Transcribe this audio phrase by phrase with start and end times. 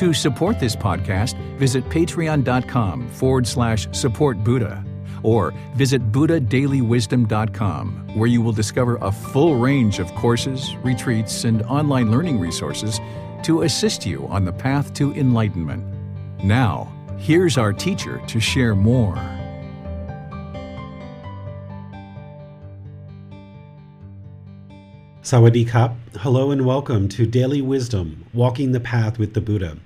[0.00, 4.82] To support this podcast, visit patreon.com forward slash support Buddha
[5.22, 12.10] or visit buddhadailywisdom.com where you will discover a full range of courses, retreats, and online
[12.10, 12.98] learning resources
[13.42, 15.84] to assist you on the path to enlightenment.
[16.42, 19.16] Now, here's our teacher to share more.
[25.22, 25.94] Sawadee Kap.
[26.20, 29.76] Hello and welcome to Daily Wisdom Walking the Path with the Buddha.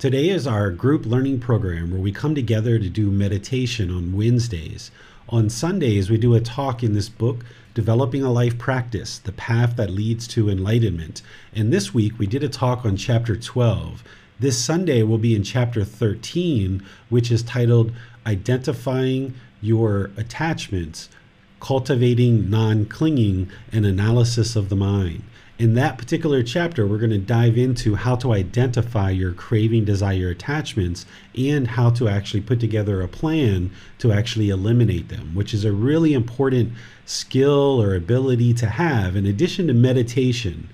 [0.00, 4.90] Today is our group learning program where we come together to do meditation on Wednesdays.
[5.28, 9.76] On Sundays, we do a talk in this book, Developing a Life Practice The Path
[9.76, 11.20] That Leads to Enlightenment.
[11.54, 14.02] And this week, we did a talk on chapter 12.
[14.38, 17.92] This Sunday will be in chapter 13, which is titled
[18.26, 21.10] Identifying Your Attachments,
[21.60, 25.24] Cultivating Non Clinging, and Analysis of the Mind
[25.60, 30.30] in that particular chapter, we're going to dive into how to identify your craving, desire,
[30.30, 31.04] attachments
[31.36, 35.70] and how to actually put together a plan to actually eliminate them, which is a
[35.70, 36.72] really important
[37.04, 40.70] skill or ability to have in addition to meditation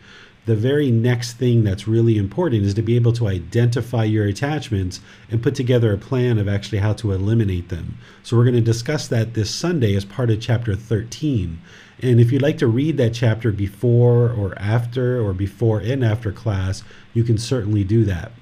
[0.47, 5.01] the very next thing that's really important is to be able to identify your attachments
[5.29, 7.99] and put together a plan of actually how to eliminate them.
[8.23, 11.59] So, we're going to discuss that this Sunday as part of chapter 13.
[12.03, 16.31] And if you'd like to read that chapter before or after, or before and after
[16.31, 16.83] class,
[17.15, 18.33] you can certainly do that.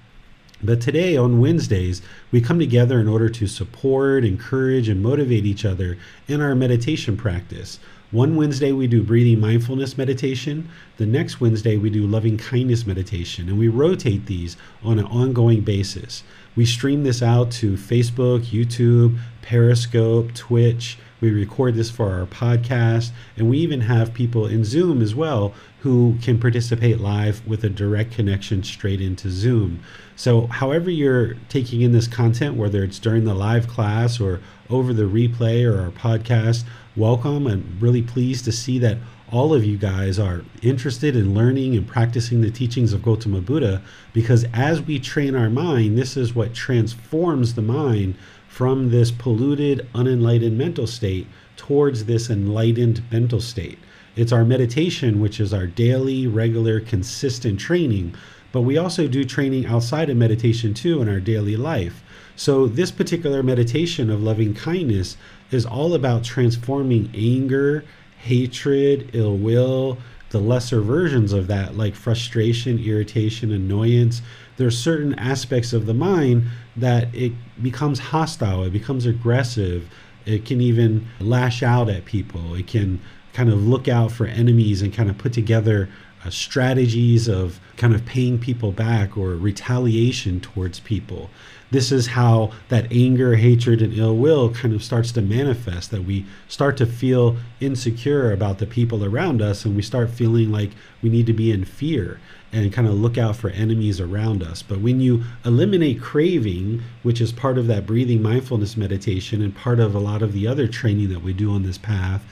[0.62, 2.00] But today, on Wednesdays,
[2.32, 7.16] we come together in order to support, encourage, and motivate each other in our meditation
[7.16, 7.78] practice.
[8.10, 10.68] One Wednesday we do breathing mindfulness meditation.
[10.98, 13.48] The next Wednesday we do loving kindness meditation.
[13.48, 16.22] And we rotate these on an ongoing basis.
[16.56, 20.96] We stream this out to Facebook, YouTube, Periscope, Twitch.
[21.24, 23.10] We record this for our podcast.
[23.38, 27.70] And we even have people in Zoom as well who can participate live with a
[27.70, 29.80] direct connection straight into Zoom.
[30.16, 34.92] So, however, you're taking in this content, whether it's during the live class or over
[34.92, 36.64] the replay or our podcast,
[36.94, 37.46] welcome.
[37.46, 38.98] I'm really pleased to see that
[39.32, 43.80] all of you guys are interested in learning and practicing the teachings of Gautama Buddha
[44.12, 48.14] because as we train our mind, this is what transforms the mind
[48.54, 51.26] from this polluted, unenlightened mental state
[51.56, 53.76] towards this enlightened mental state.
[54.14, 58.14] It's our meditation, which is our daily, regular, consistent training,
[58.52, 62.04] but we also do training outside of meditation too in our daily life.
[62.36, 65.16] So, this particular meditation of loving kindness
[65.50, 67.84] is all about transforming anger,
[68.18, 69.98] hatred, ill will,
[70.30, 74.22] the lesser versions of that, like frustration, irritation, annoyance.
[74.56, 77.32] There are certain aspects of the mind that it
[77.62, 79.88] becomes hostile, it becomes aggressive,
[80.26, 83.00] it can even lash out at people, it can
[83.32, 85.88] kind of look out for enemies and kind of put together
[86.24, 91.30] uh, strategies of kind of paying people back or retaliation towards people
[91.74, 95.90] this is how that anger, hatred, and ill will kind of starts to manifest.
[95.90, 100.52] That we start to feel insecure about the people around us, and we start feeling
[100.52, 100.70] like
[101.02, 102.20] we need to be in fear
[102.54, 104.62] and kind of look out for enemies around us.
[104.62, 109.80] But when you eliminate craving, which is part of that breathing mindfulness meditation and part
[109.80, 112.24] of a lot of the other training that we do on this path,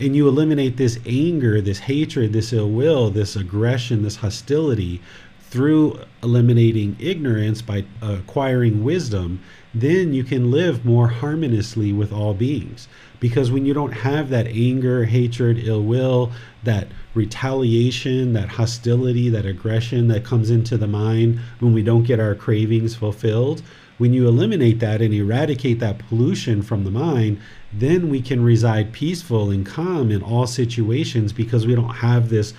[0.00, 5.00] and you eliminate this anger, this hatred, this ill will, this aggression, this hostility,
[5.50, 9.40] through eliminating ignorance by acquiring wisdom,
[9.72, 12.88] then you can live more harmoniously with all beings.
[13.18, 16.32] Because when you don't have that anger, hatred, ill will,
[16.64, 22.20] that retaliation, that hostility, that aggression that comes into the mind when we don't get
[22.20, 23.62] our cravings fulfilled,
[23.98, 27.40] when you eliminate that and eradicate that pollution from the mind,
[27.72, 32.52] then we can reside peaceful and calm in all situations because we don't have this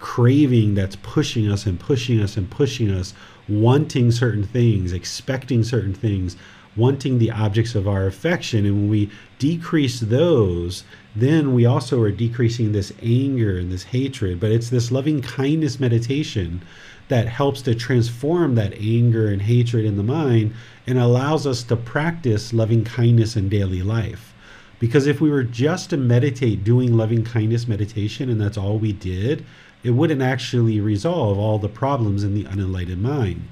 [0.00, 3.14] craving that's pushing us and pushing us and pushing us,
[3.48, 6.36] wanting certain things, expecting certain things,
[6.76, 8.66] wanting the objects of our affection.
[8.66, 9.10] And when we
[9.42, 10.84] decrease those,
[11.16, 14.38] then we also are decreasing this anger and this hatred.
[14.38, 16.62] But it's this loving kindness meditation
[17.08, 20.54] that helps to transform that anger and hatred in the mind
[20.86, 24.32] and allows us to practice loving kindness in daily life.
[24.78, 28.92] Because if we were just to meditate doing loving kindness meditation and that's all we
[28.92, 29.44] did,
[29.82, 33.48] it wouldn't actually resolve all the problems in the unenlightened mind.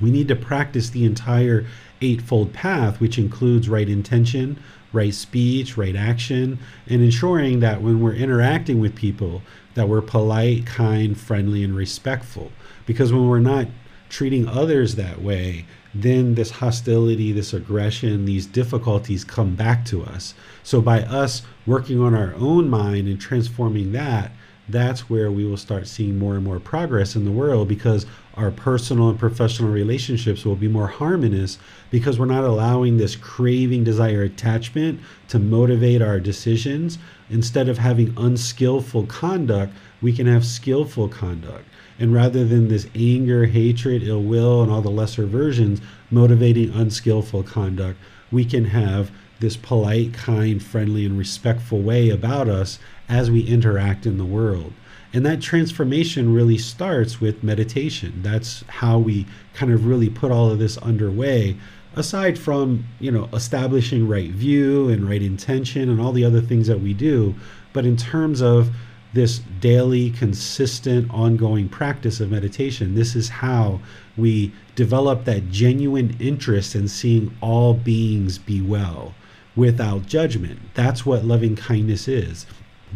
[0.00, 1.66] We need to practice the entire
[2.00, 4.58] eightfold path, which includes right intention,
[4.92, 9.42] right speech, right action, and ensuring that when we're interacting with people,
[9.74, 12.50] that we're polite, kind, friendly, and respectful.
[12.86, 13.66] Because when we're not
[14.08, 20.34] treating others that way, then this hostility, this aggression, these difficulties come back to us.
[20.62, 24.32] So by us working on our own mind and transforming that,
[24.68, 28.04] that's where we will start seeing more and more progress in the world because
[28.34, 31.58] our personal and professional relationships will be more harmonious
[31.90, 36.98] because we're not allowing this craving, desire, attachment to motivate our decisions.
[37.30, 39.72] Instead of having unskillful conduct,
[40.02, 41.64] we can have skillful conduct.
[41.98, 45.80] And rather than this anger, hatred, ill will, and all the lesser versions
[46.10, 47.98] motivating unskillful conduct,
[48.30, 54.06] we can have this polite, kind, friendly, and respectful way about us as we interact
[54.06, 54.72] in the world.
[55.12, 58.20] And that transformation really starts with meditation.
[58.22, 61.56] That's how we kind of really put all of this underway.
[61.94, 66.66] Aside from, you know, establishing right view and right intention and all the other things
[66.66, 67.34] that we do,
[67.72, 68.70] but in terms of
[69.14, 73.80] this daily, consistent, ongoing practice of meditation, this is how
[74.18, 79.14] we develop that genuine interest in seeing all beings be well
[79.54, 80.58] without judgment.
[80.74, 82.44] That's what loving kindness is.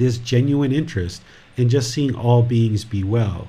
[0.00, 1.22] This genuine interest
[1.58, 3.48] in just seeing all beings be well.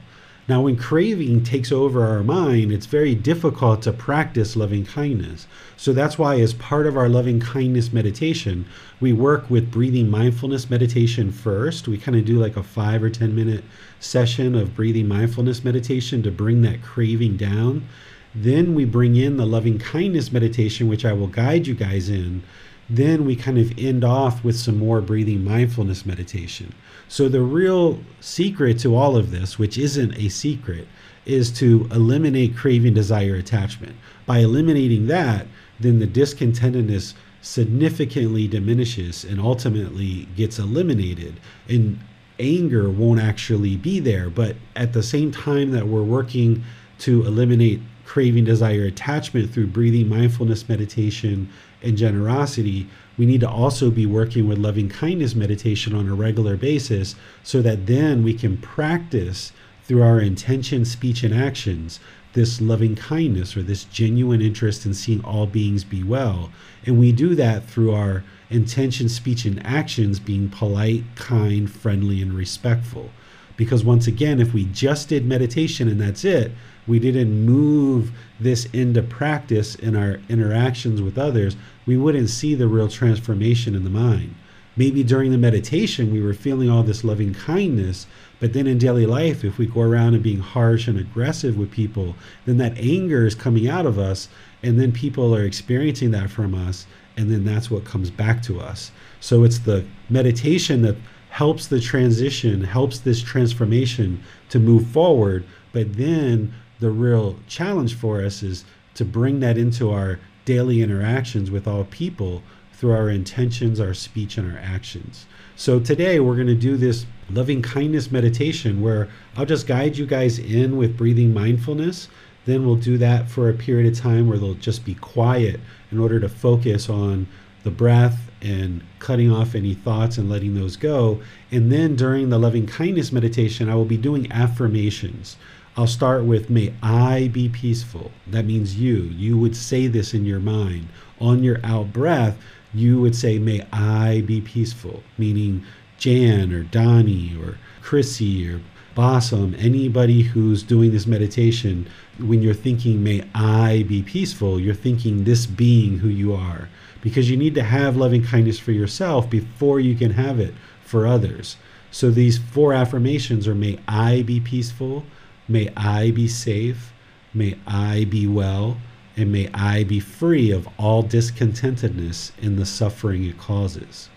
[0.49, 5.47] Now, when craving takes over our mind, it's very difficult to practice loving kindness.
[5.77, 8.65] So that's why, as part of our loving kindness meditation,
[8.99, 11.87] we work with breathing mindfulness meditation first.
[11.87, 13.63] We kind of do like a five or 10 minute
[14.01, 17.87] session of breathing mindfulness meditation to bring that craving down.
[18.35, 22.43] Then we bring in the loving kindness meditation, which I will guide you guys in.
[22.93, 26.73] Then we kind of end off with some more breathing mindfulness meditation.
[27.07, 30.87] So, the real secret to all of this, which isn't a secret,
[31.25, 33.95] is to eliminate craving, desire, attachment.
[34.25, 35.47] By eliminating that,
[35.79, 41.39] then the discontentedness significantly diminishes and ultimately gets eliminated.
[41.69, 41.99] And
[42.39, 44.29] anger won't actually be there.
[44.29, 46.63] But at the same time that we're working
[46.99, 51.49] to eliminate craving, desire, attachment through breathing, mindfulness, meditation,
[51.83, 52.87] and generosity,
[53.17, 57.61] we need to also be working with loving kindness meditation on a regular basis so
[57.61, 59.51] that then we can practice
[59.83, 61.99] through our intention, speech, and actions
[62.33, 66.51] this loving kindness or this genuine interest in seeing all beings be well.
[66.85, 72.33] And we do that through our intention, speech, and actions being polite, kind, friendly, and
[72.33, 73.09] respectful.
[73.57, 76.51] Because once again, if we just did meditation and that's it,
[76.87, 81.55] we didn't move this into practice in our interactions with others,
[81.85, 84.35] we wouldn't see the real transformation in the mind.
[84.77, 88.07] Maybe during the meditation, we were feeling all this loving kindness,
[88.39, 91.71] but then in daily life, if we go around and being harsh and aggressive with
[91.71, 92.15] people,
[92.45, 94.29] then that anger is coming out of us,
[94.63, 96.87] and then people are experiencing that from us,
[97.17, 98.91] and then that's what comes back to us.
[99.19, 100.95] So it's the meditation that
[101.31, 108.21] helps the transition, helps this transformation to move forward, but then the real challenge for
[108.21, 112.43] us is to bring that into our daily interactions with all people
[112.73, 115.25] through our intentions, our speech, and our actions.
[115.55, 119.07] So today we're going to do this loving kindness meditation where
[119.37, 122.09] I'll just guide you guys in with breathing mindfulness.
[122.43, 125.61] Then we'll do that for a period of time where they'll just be quiet
[125.91, 127.27] in order to focus on
[127.63, 131.21] the breath and cutting off any thoughts and letting those go.
[131.51, 135.37] And then during the loving kindness meditation, I will be doing affirmations.
[135.77, 138.11] I'll start with, May I be peaceful.
[138.27, 139.03] That means you.
[139.03, 140.87] You would say this in your mind.
[141.19, 142.37] On your out breath,
[142.73, 145.63] you would say, May I be peaceful, meaning
[145.97, 148.61] Jan or Donnie or Chrissy or
[148.95, 151.87] Bassam, anybody who's doing this meditation,
[152.19, 156.69] when you're thinking, May I be peaceful, you're thinking this being who you are.
[157.01, 160.53] Because you need to have loving kindness for yourself before you can have it
[160.83, 161.57] for others.
[161.89, 165.03] So these four affirmations are May I be peaceful.
[165.51, 166.93] May I be safe,
[167.33, 168.77] may I be well,
[169.17, 174.09] and may I be free of all discontentedness in the suffering it causes.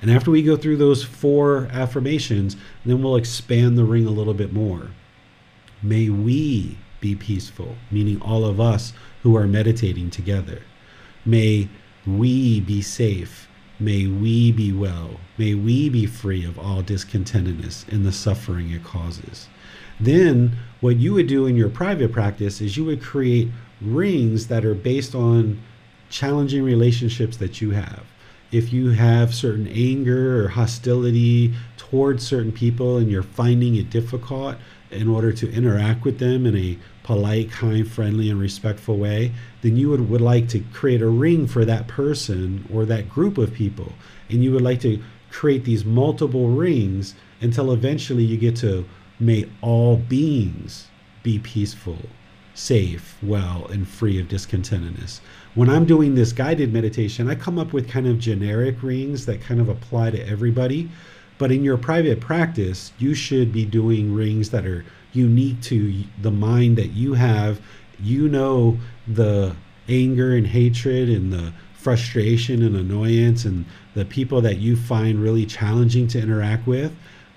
[0.00, 4.32] And after we go through those four affirmations, then we'll expand the ring a little
[4.32, 4.92] bit more.
[5.82, 10.62] May we be peaceful, meaning all of us who are meditating together.
[11.26, 11.68] May
[12.16, 13.48] we be safe.
[13.80, 15.20] May we be well.
[15.36, 19.48] May we be free of all discontentedness and the suffering it causes.
[20.00, 23.48] Then, what you would do in your private practice is you would create
[23.80, 25.60] rings that are based on
[26.10, 28.04] challenging relationships that you have.
[28.50, 34.56] If you have certain anger or hostility towards certain people and you're finding it difficult,
[34.90, 39.76] in order to interact with them in a polite, kind, friendly, and respectful way, then
[39.76, 43.52] you would, would like to create a ring for that person or that group of
[43.52, 43.92] people.
[44.28, 48.86] And you would like to create these multiple rings until eventually you get to
[49.20, 50.88] may all beings
[51.22, 51.98] be peaceful,
[52.54, 55.20] safe, well, and free of discontentedness.
[55.54, 59.40] When I'm doing this guided meditation, I come up with kind of generic rings that
[59.40, 60.88] kind of apply to everybody.
[61.38, 66.30] But in your private practice, you should be doing rings that are unique to the
[66.30, 67.60] mind that you have.
[68.00, 69.54] You know the
[69.88, 73.64] anger and hatred and the frustration and annoyance and
[73.94, 76.94] the people that you find really challenging to interact with.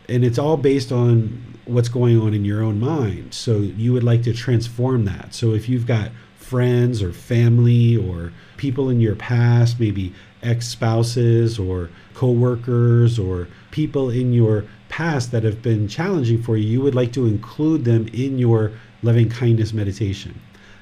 [0.09, 3.33] And it's all based on what's going on in your own mind.
[3.33, 5.33] So you would like to transform that.
[5.33, 11.57] So if you've got friends or family or people in your past, maybe ex spouses
[11.59, 16.95] or coworkers or people in your past that have been challenging for you, you would
[16.95, 20.39] like to include them in your loving kindness meditation.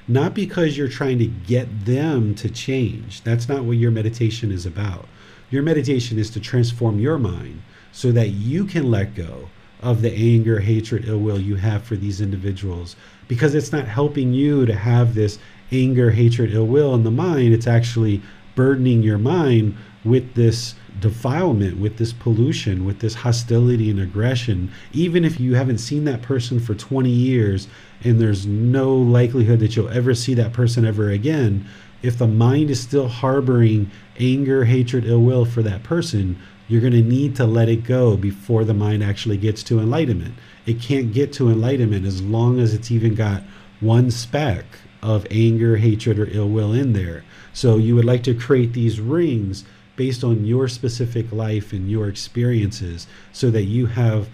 [0.08, 3.22] Not because you're trying to get them to change.
[3.22, 5.06] That's not what your meditation is about.
[5.50, 9.48] Your meditation is to transform your mind so that you can let go
[9.80, 12.96] of the anger, hatred, ill will you have for these individuals
[13.28, 15.38] because it's not helping you to have this
[15.72, 17.54] anger, hatred, ill will in the mind.
[17.54, 18.20] It's actually
[18.54, 24.70] burdening your mind with this defilement, with this pollution, with this hostility and aggression.
[24.92, 27.68] Even if you haven't seen that person for 20 years
[28.02, 31.66] and there's no likelihood that you'll ever see that person ever again,
[32.02, 36.92] if the mind is still harboring anger, hatred, ill will for that person, you're going
[36.92, 40.34] to need to let it go before the mind actually gets to enlightenment.
[40.66, 43.42] It can't get to enlightenment as long as it's even got
[43.80, 44.64] one speck
[45.02, 47.24] of anger, hatred, or ill will in there.
[47.52, 49.64] So you would like to create these rings
[50.00, 54.30] based on your specific life and your experiences so that you have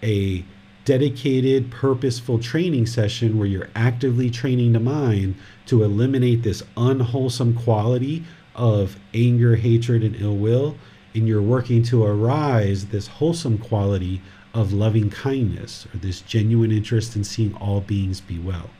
[0.00, 0.44] a
[0.84, 5.34] dedicated, purposeful training session where you're actively training the mind
[5.66, 8.22] to eliminate this unwholesome quality
[8.54, 10.76] of anger, hatred, and ill will
[11.16, 14.22] and you're working to arise this wholesome quality
[14.54, 18.70] of loving kindness or this genuine interest in seeing all beings be well.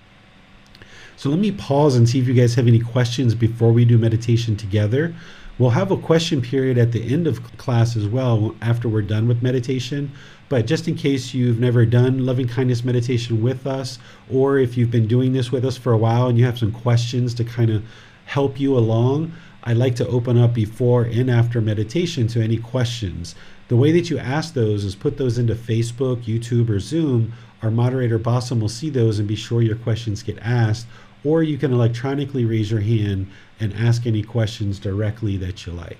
[1.16, 3.98] So let me pause and see if you guys have any questions before we do
[3.98, 5.16] meditation together.
[5.58, 9.26] We'll have a question period at the end of class as well after we're done
[9.26, 10.12] with meditation.
[10.48, 13.98] But just in case you've never done loving kindness meditation with us,
[14.32, 16.70] or if you've been doing this with us for a while and you have some
[16.70, 17.84] questions to kind of
[18.26, 19.32] help you along,
[19.64, 23.34] I'd like to open up before and after meditation to any questions.
[23.66, 27.32] The way that you ask those is put those into Facebook, YouTube, or Zoom.
[27.62, 30.86] Our moderator Bassam will see those and be sure your questions get asked.
[31.24, 33.26] Or you can electronically raise your hand
[33.60, 35.98] and ask any questions directly that you like.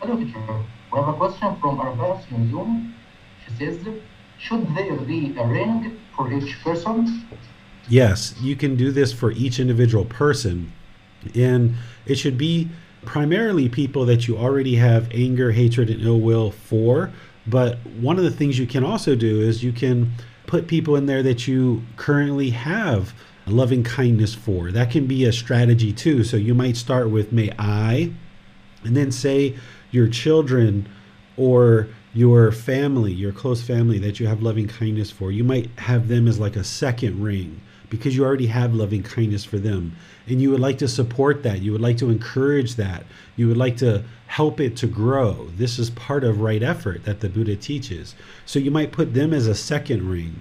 [0.00, 0.40] Hello, teacher.
[0.92, 2.94] We have a question from Arbas in Zoom.
[3.44, 3.78] She says,
[4.38, 7.28] should there be a ring for each person?
[7.88, 10.72] Yes, you can do this for each individual person.
[11.34, 11.74] And
[12.06, 12.70] it should be
[13.04, 17.10] primarily people that you already have anger, hatred, and ill will for.
[17.46, 20.12] But one of the things you can also do is you can
[20.46, 23.14] put people in there that you currently have
[23.50, 24.70] loving kindness for.
[24.72, 26.24] That can be a strategy too.
[26.24, 28.12] So you might start with, may I,
[28.84, 29.56] and then say
[29.90, 30.88] your children
[31.36, 35.30] or your family, your close family that you have loving kindness for.
[35.30, 39.44] You might have them as like a second ring because you already have loving kindness
[39.44, 39.96] for them.
[40.26, 41.60] And you would like to support that.
[41.60, 43.04] You would like to encourage that.
[43.36, 45.48] You would like to help it to grow.
[45.56, 48.14] This is part of right effort that the buddha teaches.
[48.46, 50.40] So you might put them as a second ring.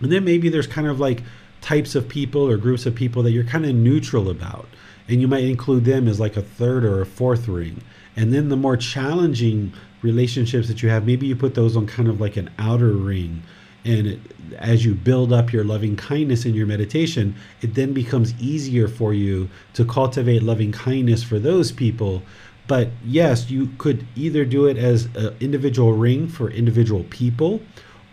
[0.00, 1.22] And then maybe there's kind of like
[1.60, 4.68] types of people or groups of people that you're kind of neutral about.
[5.08, 7.82] And you might include them as like a third or a fourth ring.
[8.16, 12.08] And then the more challenging relationships that you have maybe you put those on kind
[12.08, 13.42] of like an outer ring.
[13.84, 14.20] And it,
[14.58, 19.14] as you build up your loving kindness in your meditation, it then becomes easier for
[19.14, 22.22] you to cultivate loving kindness for those people.
[22.66, 27.60] But yes, you could either do it as an individual ring for individual people,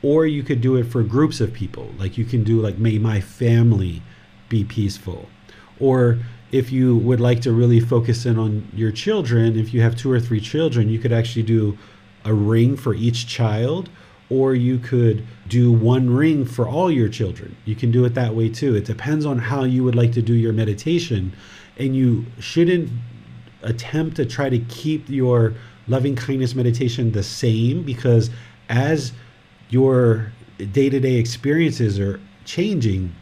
[0.01, 1.91] or you could do it for groups of people.
[1.97, 4.01] Like you can do, like, may my family
[4.49, 5.27] be peaceful.
[5.79, 6.19] Or
[6.51, 10.11] if you would like to really focus in on your children, if you have two
[10.11, 11.77] or three children, you could actually do
[12.23, 13.89] a ring for each child
[14.29, 17.55] or you could do one ring for all your children.
[17.65, 18.75] You can do it that way too.
[18.75, 21.33] It depends on how you would like to do your meditation.
[21.77, 22.89] And you shouldn't
[23.61, 25.53] attempt to try to keep your
[25.87, 28.29] loving kindness meditation the same because
[28.67, 29.13] as
[29.69, 30.31] your
[30.71, 33.13] day to day experiences are changing,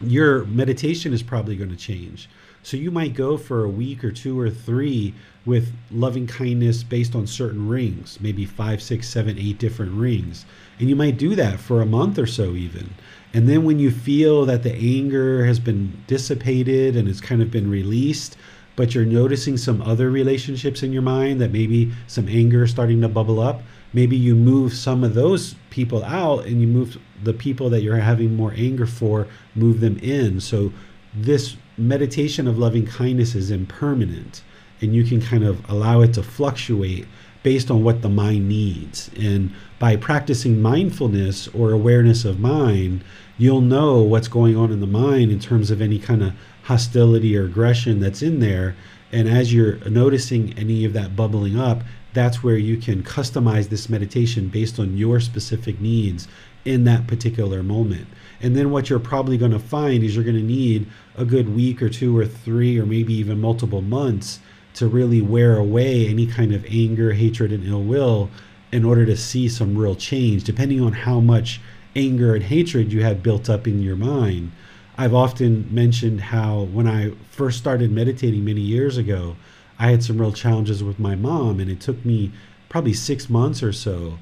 [0.00, 2.28] your meditation is probably going to change.
[2.64, 7.16] So you might go for a week or two or three with loving kindness based
[7.16, 10.46] on certain rings, maybe five, six, seven, eight different rings.
[10.78, 12.94] And you might do that for a month or so, even.
[13.34, 17.50] And then when you feel that the anger has been dissipated and it's kind of
[17.50, 18.36] been released,
[18.76, 23.08] but you're noticing some other relationships in your mind that maybe some anger starting to
[23.08, 27.70] bubble up, maybe you move some of those people out and you move the people
[27.70, 30.40] that you're having more anger for, move them in.
[30.40, 30.72] So
[31.14, 34.42] this meditation of loving kindness is impermanent
[34.80, 37.06] and you can kind of allow it to fluctuate
[37.42, 39.10] based on what the mind needs.
[39.18, 43.04] And by practicing mindfulness or awareness of mind,
[43.38, 46.34] you'll know what's going on in the mind in terms of any kind of
[46.64, 48.76] hostility or aggression that's in there.
[49.10, 51.82] And as you're noticing any of that bubbling up,
[52.14, 56.28] that's where you can customize this meditation based on your specific needs
[56.64, 58.06] in that particular moment.
[58.40, 61.54] And then what you're probably going to find is you're going to need a good
[61.54, 64.40] week or two or three or maybe even multiple months
[64.74, 68.30] to really wear away any kind of anger, hatred, and ill will
[68.70, 71.60] in order to see some real change, depending on how much
[71.94, 74.50] anger and hatred you have built up in your mind.
[74.96, 79.36] I've often mentioned how when I first started meditating many years ago,
[79.82, 82.30] I had some real challenges with my mom, and it took me
[82.68, 84.16] probably six months or so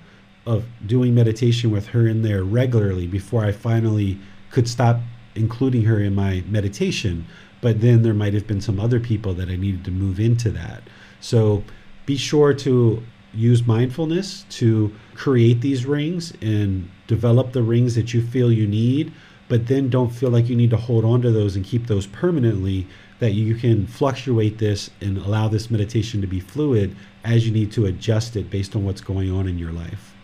[0.46, 4.18] of doing meditation with her in there regularly before I finally
[4.50, 5.00] could stop
[5.34, 7.26] including her in my meditation.
[7.60, 10.50] But then there might have been some other people that I needed to move into
[10.52, 10.82] that.
[11.20, 11.62] So
[12.06, 13.02] be sure to
[13.34, 19.12] use mindfulness to create these rings and develop the rings that you feel you need
[19.50, 22.06] but then don't feel like you need to hold on to those and keep those
[22.06, 22.86] permanently
[23.20, 27.70] that you can fluctuate this and allow this meditation to be fluid as you need
[27.70, 30.14] to adjust it based on what's going on in your life.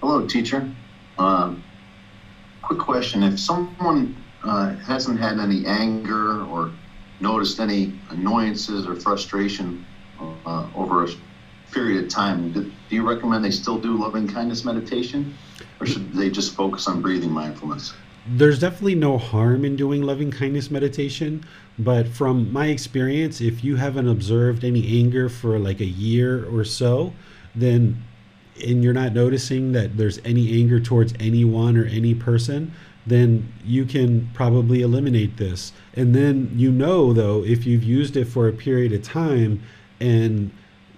[0.00, 0.68] Hello, teacher.
[1.18, 1.54] Uh,
[2.62, 3.22] quick question.
[3.22, 6.72] If someone uh, hasn't had any anger or
[7.20, 9.84] noticed any annoyances or frustration
[10.46, 11.08] uh, over a
[11.70, 15.34] period of time, do, do you recommend they still do loving kindness meditation?
[15.80, 17.92] Or should they just focus on breathing mindfulness?
[18.26, 21.44] There's definitely no harm in doing loving kindness meditation
[21.78, 26.64] but from my experience if you haven't observed any anger for like a year or
[26.64, 27.12] so
[27.54, 28.02] then
[28.64, 32.72] and you're not noticing that there's any anger towards anyone or any person
[33.06, 35.72] then you can probably eliminate this.
[35.94, 39.62] And then you know though if you've used it for a period of time
[40.00, 40.50] and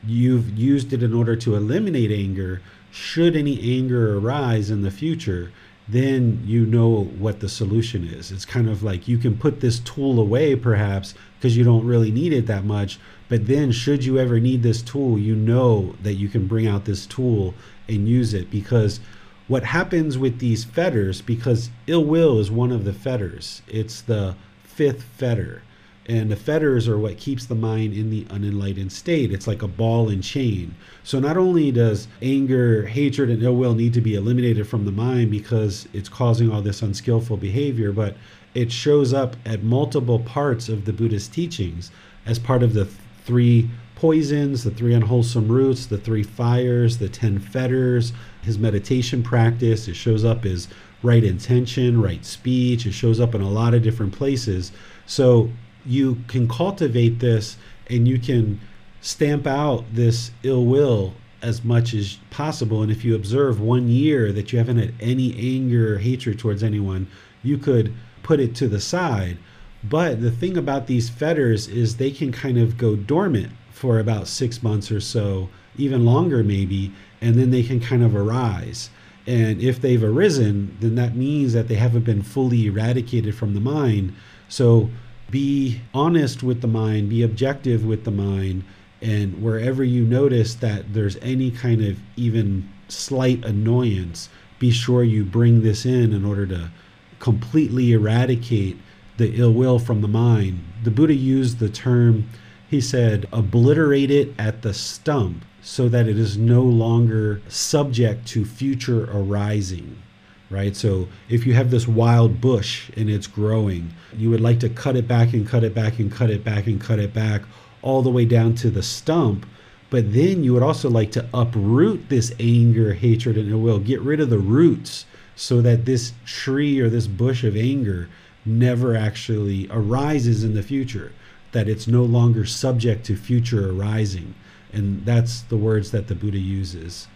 [0.07, 2.61] you've used it in order to eliminate anger
[2.91, 5.51] should any anger arise in the future
[5.87, 8.33] then you know what the solution is.
[8.33, 12.11] It's kind of like you can put this tool away perhaps because you don't really
[12.11, 12.99] need it that much.
[13.29, 16.85] But then, should you ever need this tool, you know that you can bring out
[16.85, 17.55] this tool
[17.89, 19.01] and use it because
[19.47, 24.37] what happens with these fetters, because ill will is one of the fetters, it's the
[24.63, 25.63] fifth fetter.
[26.07, 29.33] And the fetters are what keeps the mind in the unenlightened state.
[29.33, 30.75] It's like a ball and chain.
[31.03, 34.93] So not only does anger, hatred, and ill will need to be eliminated from the
[34.93, 38.17] mind because it's causing all this unskillful behavior, but
[38.55, 41.91] it shows up at multiple parts of the Buddhist teachings
[42.27, 42.87] as part of the
[43.25, 48.13] three poisons, the three unwholesome roots, the three fires, the ten fetters,
[48.43, 49.89] his meditation practice.
[49.89, 50.69] It shows up as
[51.03, 52.85] right intention, right speech.
[52.87, 54.73] It shows up in a lot of different places.
[55.07, 55.51] So
[55.87, 57.57] you can cultivate this
[57.89, 58.61] and you can
[59.01, 62.83] stamp out this ill will as much as possible.
[62.83, 66.63] And if you observe one year that you haven't had any anger or hatred towards
[66.63, 67.07] anyone,
[67.43, 69.37] you could put it to the side.
[69.83, 74.27] But the thing about these fetters is they can kind of go dormant for about
[74.29, 78.89] six months or so, even longer maybe, and then they can kind of arise.
[79.27, 83.61] And if they've arisen, then that means that they haven't been fully eradicated from the
[83.61, 84.15] mind.
[84.49, 84.89] So
[85.35, 88.63] be honest with the mind, be objective with the mind,
[89.03, 94.29] and wherever you notice that there's any kind of even slight annoyance,
[94.61, 96.71] be sure you bring this in in order to
[97.19, 98.77] completely eradicate
[99.17, 100.63] the ill will from the mind.
[100.85, 102.31] The Buddha used the term,
[102.71, 108.45] he said, obliterate it at the stump so that it is no longer subject to
[108.45, 110.01] future arising
[110.51, 110.77] right?
[110.77, 114.97] So if you have this wild bush and it's growing, you would like to cut
[114.97, 117.43] it back and cut it back and cut it back and cut it back
[117.83, 119.47] all the way down to the stump.
[119.91, 124.01] But then you would also like to uproot this anger, hatred, and ill will, get
[124.01, 128.09] rid of the roots so that this tree or this bush of anger
[128.45, 131.13] never actually arises in the future,
[131.53, 134.35] that it's no longer subject to future arising.
[134.73, 137.09] And that's the words that the Buddha uses.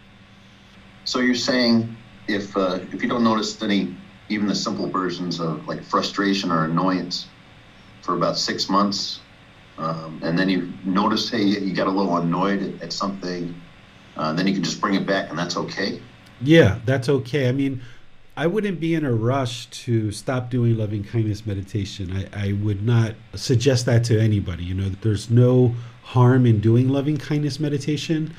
[1.04, 1.96] So you're saying
[2.28, 3.96] if uh, if you don't notice any
[4.28, 7.26] even the simple versions of like frustration or annoyance
[8.02, 9.20] for about six months,
[9.78, 13.54] um, and then you notice, hey, you got a little annoyed at, at something,
[14.16, 16.00] uh, then you can just bring it back, and that's okay.
[16.42, 17.48] Yeah, that's okay.
[17.48, 17.80] I mean,
[18.36, 22.28] I wouldn't be in a rush to stop doing loving kindness meditation.
[22.32, 24.64] I, I would not suggest that to anybody.
[24.64, 28.34] You know, there's no harm in doing loving kindness meditation,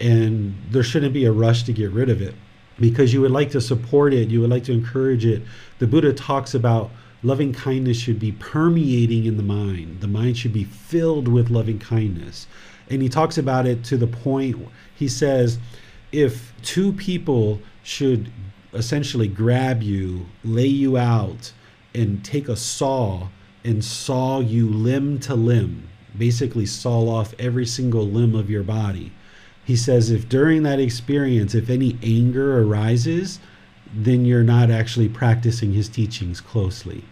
[0.00, 2.34] and there shouldn't be a rush to get rid of it
[2.80, 5.42] because you would like to support it, you would like to encourage it.
[5.78, 6.90] The Buddha talks about
[7.22, 10.00] loving kindness should be permeating in the mind.
[10.00, 12.46] The mind should be filled with loving kindness.
[12.90, 14.56] And he talks about it to the point,
[14.94, 15.58] he says,
[16.12, 18.30] if two people should
[18.72, 21.52] essentially grab you, lay you out,
[21.94, 23.28] and take a saw
[23.64, 29.12] and saw you limb to limb, basically saw off every single limb of your body
[29.64, 33.40] he says if during that experience, if any anger arises,
[33.94, 37.04] then you're not actually practicing his teachings closely.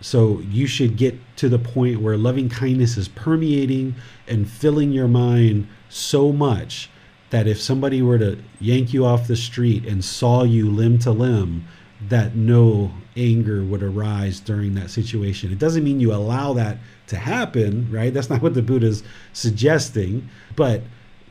[0.00, 3.94] So you should get to the point where loving kindness is permeating
[4.28, 6.90] and filling your mind so much
[7.30, 11.10] that if somebody were to yank you off the street and saw you limb to
[11.10, 11.66] limb,
[12.08, 15.50] that no anger would arise during that situation.
[15.50, 18.12] It doesn't mean you allow that to happen, right?
[18.12, 20.82] That's not what the Buddha's suggesting, but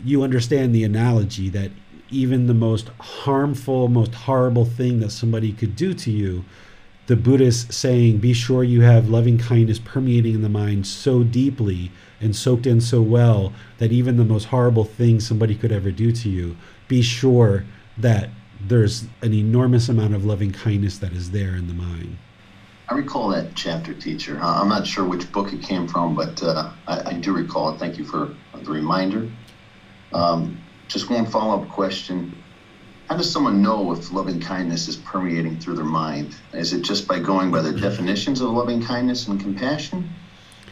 [0.03, 1.71] you understand the analogy that
[2.09, 6.45] even the most harmful, most horrible thing that somebody could do to you,
[7.07, 11.91] the Buddhist saying, be sure you have loving kindness permeating in the mind so deeply
[12.21, 16.11] and soaked in so well that even the most horrible thing somebody could ever do
[16.11, 16.55] to you,
[16.87, 17.65] be sure
[17.97, 18.29] that
[18.65, 22.17] there's an enormous amount of loving kindness that is there in the mind.
[22.89, 24.39] I recall that chapter, teacher.
[24.41, 27.79] I'm not sure which book it came from, but uh, I, I, do recall it.
[27.79, 29.29] Thank you for the reminder.
[30.13, 32.35] Um, just one follow up question.
[33.09, 36.35] How does someone know if loving kindness is permeating through their mind?
[36.53, 40.09] Is it just by going by the definitions of loving kindness and compassion?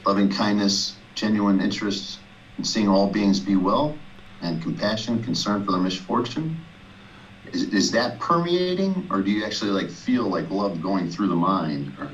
[0.05, 2.19] Loving kindness, genuine interest
[2.57, 3.95] in seeing all beings be well,
[4.41, 6.57] and compassion, concern for their misfortune?
[7.51, 11.35] Is, is that permeating, or do you actually like feel like love going through the
[11.35, 11.93] mind?
[11.99, 12.09] Or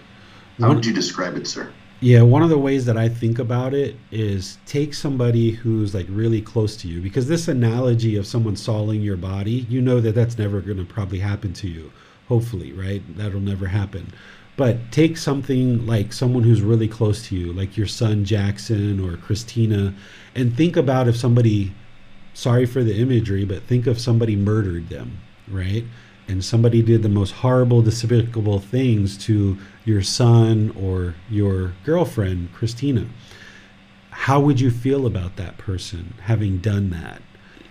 [0.59, 1.71] how would you describe it, sir?
[1.99, 6.05] Yeah, one of the ways that I think about it is take somebody who's like
[6.09, 10.13] really close to you because this analogy of someone sawing your body, you know that
[10.13, 11.91] that's never going to probably happen to you.
[12.27, 13.01] Hopefully, right?
[13.17, 14.13] That'll never happen.
[14.57, 19.17] But take something like someone who's really close to you, like your son Jackson or
[19.17, 19.95] Christina,
[20.35, 21.73] and think about if somebody,
[22.35, 25.83] sorry for the imagery, but think of somebody murdered them, right?
[26.27, 29.57] and somebody did the most horrible, despicable things to
[29.87, 33.07] your son or your girlfriend, Christina,
[34.09, 37.21] how would you feel about that person having done that?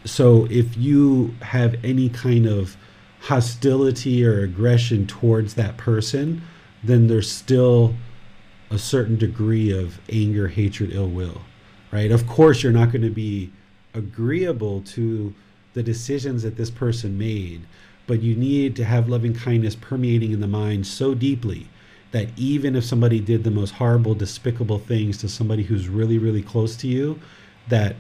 [0.05, 2.77] So if you have any kind of
[3.21, 6.43] hostility or aggression towards that person,
[6.83, 7.95] then there's still
[8.71, 11.43] a certain degree of anger, hatred, ill will,
[11.93, 12.11] right?
[12.11, 13.53] Of course, you're not going to be
[13.93, 15.35] agreeable to
[15.75, 17.67] the decisions that this person made
[18.07, 21.67] but you need to have loving kindness permeating in the mind so deeply
[22.17, 26.41] that even if somebody did the most horrible, despicable things to somebody who's really, really
[26.41, 27.21] close to you,
[27.69, 27.95] that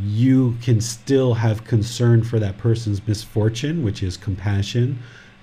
[0.00, 4.96] you can still have concern for that person's misfortune, which is compassion,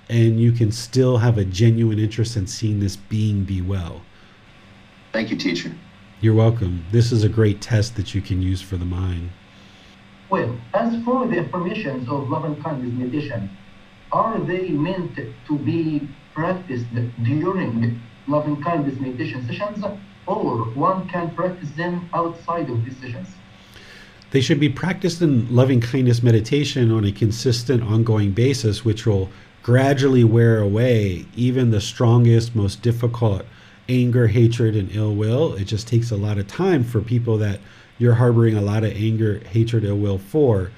[0.08, 4.00] and you can still have a genuine interest in seeing this being be well.
[5.12, 5.70] Thank you, teacher.
[6.22, 6.86] You're welcome.
[6.92, 9.28] This is a great test that you can use for the mind.
[10.30, 13.50] Well, as for the affirmations of love and kindness meditation,
[14.10, 16.86] are they meant to be practiced
[17.22, 19.84] during loving kindness meditation sessions
[20.26, 23.28] or one can practice them outside of these sessions?
[24.30, 29.30] They should be practiced in loving kindness meditation on a consistent, ongoing basis, which will
[29.62, 33.44] gradually wear away even the strongest, most difficult
[33.88, 35.54] anger, hatred, and ill will.
[35.54, 37.60] It just takes a lot of time for people that
[37.98, 40.72] you're harboring a lot of anger, hatred, ill will for.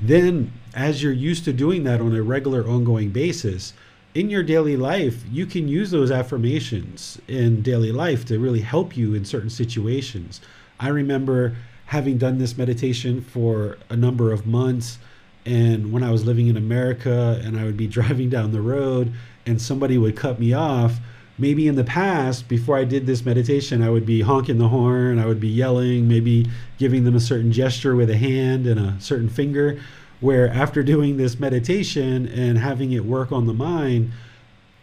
[0.00, 3.72] Then as you're used to doing that on a regular, ongoing basis,
[4.14, 8.96] in your daily life, you can use those affirmations in daily life to really help
[8.96, 10.40] you in certain situations.
[10.80, 14.98] I remember having done this meditation for a number of months.
[15.46, 19.12] And when I was living in America and I would be driving down the road
[19.46, 20.98] and somebody would cut me off,
[21.38, 25.18] maybe in the past, before I did this meditation, I would be honking the horn,
[25.18, 28.96] I would be yelling, maybe giving them a certain gesture with a hand and a
[29.00, 29.80] certain finger
[30.20, 34.10] where after doing this meditation and having it work on the mind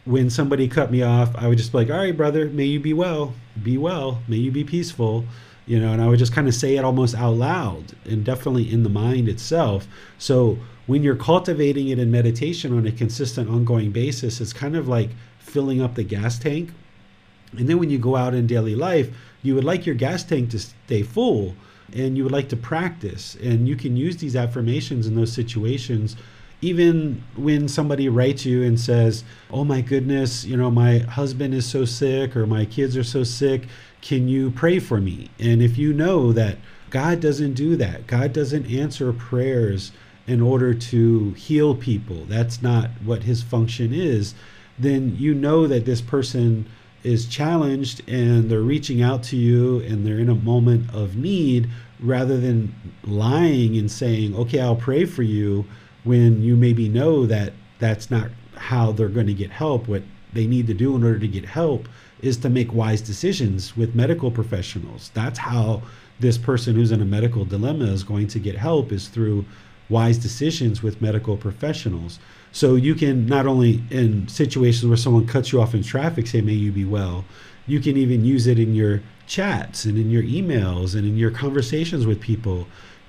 [0.06, 2.80] when somebody cut me off i would just be like all right brother may you
[2.80, 5.26] be well be well may you be peaceful
[5.66, 8.72] you know and i would just kind of say it almost out loud and definitely
[8.72, 9.88] in the mind itself.
[10.18, 14.88] So when you're cultivating it in meditation on a consistent ongoing basis it's kind of
[14.88, 16.72] like filling up the gas tank.
[17.58, 19.10] And then when you go out in daily life,
[19.42, 21.56] you would like your gas tank to stay full
[21.94, 23.36] and you would like to practice.
[23.36, 26.16] And you can use these affirmations in those situations.
[26.62, 31.66] Even when somebody writes you and says, Oh my goodness, you know, my husband is
[31.66, 33.68] so sick or my kids are so sick,
[34.02, 35.30] can you pray for me?
[35.40, 36.58] And if you know that
[36.90, 39.92] God doesn't do that, God doesn't answer prayers
[40.28, 44.34] in order to heal people, that's not what his function is,
[44.78, 46.66] then you know that this person
[47.06, 51.70] is challenged and they're reaching out to you and they're in a moment of need
[52.00, 55.66] rather than lying and saying, okay, I'll pray for you
[56.04, 59.88] when you maybe know that that's not how they're going to get help.
[59.88, 61.88] What they need to do in order to get help
[62.22, 65.12] is to make wise decisions with medical professionals.
[65.14, 65.84] That's how
[66.20, 69.46] this person who's in a medical dilemma is going to get help is through
[69.90, 72.20] wise decisions with medical professionals.
[72.56, 76.40] So you can not only in situations where someone cuts you off in traffic say,
[76.40, 77.26] May you be well,
[77.68, 81.32] you can even use it in your chats and in your emails and in your
[81.32, 82.66] conversations with people.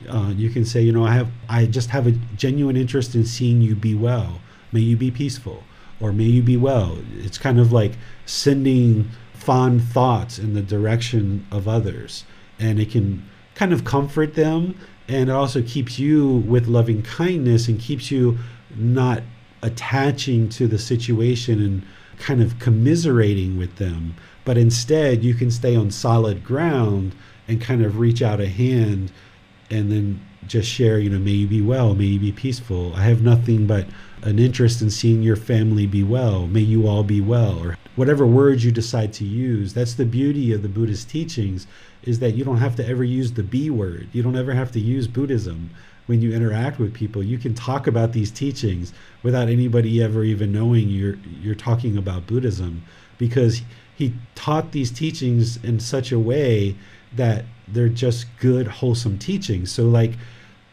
[0.09, 3.25] Uh, you can say, you know, I have, I just have a genuine interest in
[3.25, 4.41] seeing you be well.
[4.73, 5.63] May you be peaceful,
[6.01, 6.99] or may you be well.
[7.15, 7.93] It's kind of like
[8.25, 12.25] sending fond thoughts in the direction of others,
[12.59, 17.69] and it can kind of comfort them, and it also keeps you with loving kindness
[17.69, 18.39] and keeps you
[18.75, 19.23] not
[19.67, 21.83] attaching to the situation and
[22.19, 27.15] kind of commiserating with them, but instead you can stay on solid ground
[27.49, 29.11] and kind of reach out a hand
[29.71, 32.95] and then just share, you know, may you be well, may you be peaceful.
[32.95, 33.87] I have nothing but
[34.23, 36.47] an interest in seeing your family be well.
[36.47, 39.75] May you all be well, or whatever words you decide to use.
[39.75, 41.67] That's the beauty of the Buddhist teachings
[42.05, 44.09] is that you don't have to ever use the B word.
[44.13, 45.71] You don't ever have to use Buddhism
[46.07, 47.23] when you interact with people.
[47.23, 48.93] You can talk about these teachings
[49.23, 52.85] without anybody ever even knowing you're you're talking about Buddhism
[53.19, 53.63] because
[53.95, 56.77] he taught these teachings in such a way
[57.15, 59.73] that they're just good wholesome teachings.
[59.73, 60.13] So like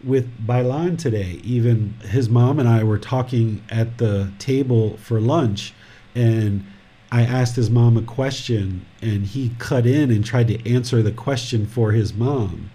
[0.03, 5.73] with Bailan today, even his mom and I were talking at the table for lunch
[6.13, 6.65] and
[7.11, 11.11] I asked his mom a question and he cut in and tried to answer the
[11.11, 12.71] question for his mom.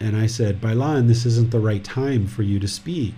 [0.00, 3.14] And I said, Bailan, this isn't the right time for you to speak.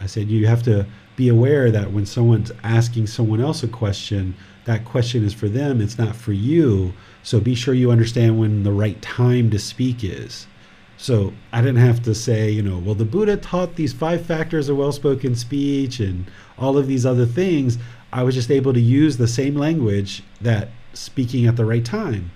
[0.00, 4.34] I said, you have to be aware that when someone's asking someone else a question,
[4.64, 6.92] that question is for them, it's not for you.
[7.22, 10.46] So be sure you understand when the right time to speak is.
[10.96, 14.68] So I didn't have to say, you know, well, the Buddha taught these five factors
[14.68, 17.78] of well spoken speech and all of these other things.
[18.12, 22.30] I was just able to use the same language that speaking at the right time.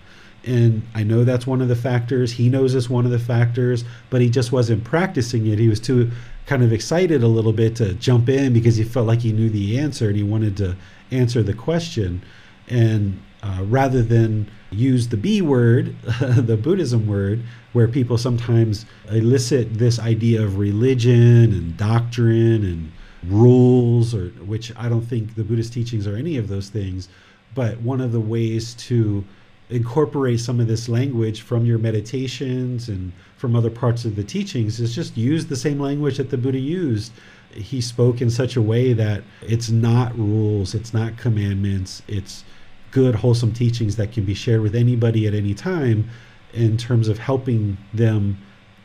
[0.46, 2.32] And I know that's one of the factors.
[2.32, 5.58] He knows it's one of the factors, but he just wasn't practicing it.
[5.58, 6.10] He was too
[6.46, 9.48] kind of excited a little bit to jump in because he felt like he knew
[9.48, 10.76] the answer and he wanted to
[11.10, 12.22] answer the question.
[12.68, 19.78] And uh, rather than use the B word, the Buddhism word, where people sometimes elicit
[19.78, 22.92] this idea of religion and doctrine and
[23.26, 27.08] rules, or which I don't think the Buddhist teachings are any of those things.
[27.54, 29.24] But one of the ways to
[29.70, 34.80] incorporate some of this language from your meditations and from other parts of the teachings
[34.80, 37.12] is just use the same language that the Buddha used.
[37.50, 42.44] He spoke in such a way that it's not rules, it's not commandments, it's
[42.90, 46.08] good, wholesome teachings that can be shared with anybody at any time
[46.52, 48.38] in terms of helping them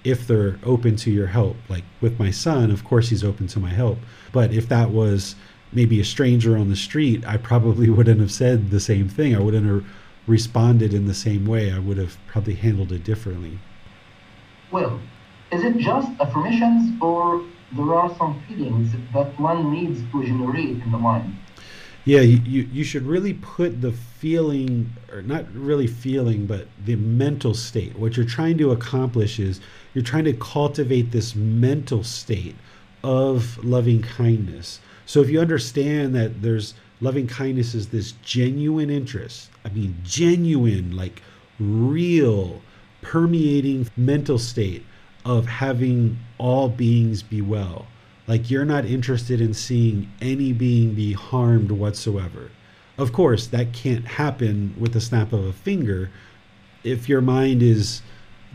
[0.04, 1.58] if they're open to your help.
[1.68, 4.00] Like with my son, of course, he's open to my help.
[4.32, 5.36] But if that was
[5.72, 9.36] maybe a stranger on the street, I probably wouldn't have said the same thing.
[9.36, 9.86] I wouldn't have
[10.30, 13.60] responded in the same way, I would have probably handled it differently.
[14.72, 15.00] Well,
[15.52, 17.44] is it just affirmations or
[17.76, 21.36] there are some feelings that one needs to generate in the mind?
[22.06, 26.96] Yeah, you, you, you should really put the feeling, or not really feeling, but the
[26.96, 27.98] mental state.
[27.98, 29.60] What you're trying to accomplish is
[29.94, 32.56] you're trying to cultivate this mental state
[33.04, 34.80] of loving kindness.
[35.06, 39.50] So if you understand that there's loving kindness is this genuine interest.
[39.66, 41.22] I mean, genuine, like
[41.60, 42.62] real,
[43.02, 44.86] permeating mental state
[45.26, 47.88] of having all beings be well.
[48.28, 52.52] Like you're not interested in seeing any being be harmed whatsoever.
[52.98, 56.12] Of course, that can't happen with the snap of a finger.
[56.84, 58.02] If your mind is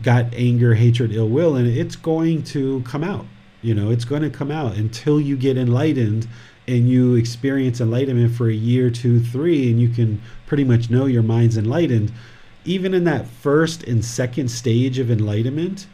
[0.01, 3.25] got anger, hatred, ill will, and it's going to come out.
[3.61, 6.27] You know, it's going to come out until you get enlightened
[6.67, 11.05] and you experience enlightenment for a year, two, three, and you can pretty much know
[11.05, 12.11] your mind's enlightened,
[12.65, 15.87] even in that first and second stage of enlightenment,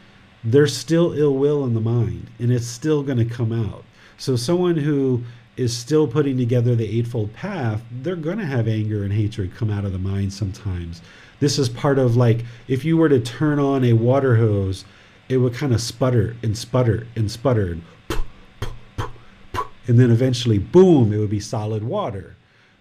[0.44, 3.84] there's still ill will in the mind and it's still going to come out.
[4.18, 5.24] So, someone who
[5.58, 9.70] is still putting together the Eightfold Path, they're going to have anger and hatred come
[9.70, 11.02] out of the mind sometimes.
[11.40, 14.86] This is part of like if you were to turn on a water hose,
[15.28, 17.78] it would kind of sputter and sputter and sputter.
[19.88, 22.36] And then eventually, boom, it would be solid water.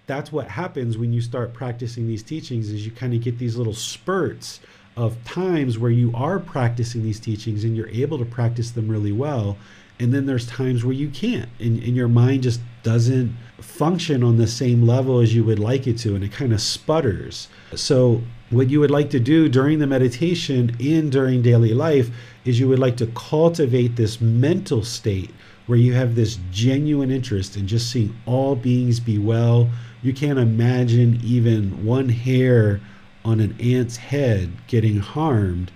[0.07, 3.57] That's what happens when you start practicing these teachings is you kind of get these
[3.57, 4.61] little spurts
[4.97, 9.13] of times where you are practicing these teachings and you're able to practice them really
[9.13, 9.57] well
[10.01, 14.39] and then there's times where you can't and, and your mind just doesn't function on
[14.39, 18.21] the same level as you would like it to and it kind of sputters so
[18.49, 22.11] what you would like to do during the meditation and during daily life
[22.45, 25.31] is you would like to cultivate this mental state
[25.71, 29.71] where you have this genuine interest in just seeing all beings be well
[30.03, 32.81] you can't imagine even one hair
[33.25, 35.71] on an ant's head getting harmed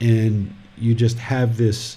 [0.00, 1.96] and you just have this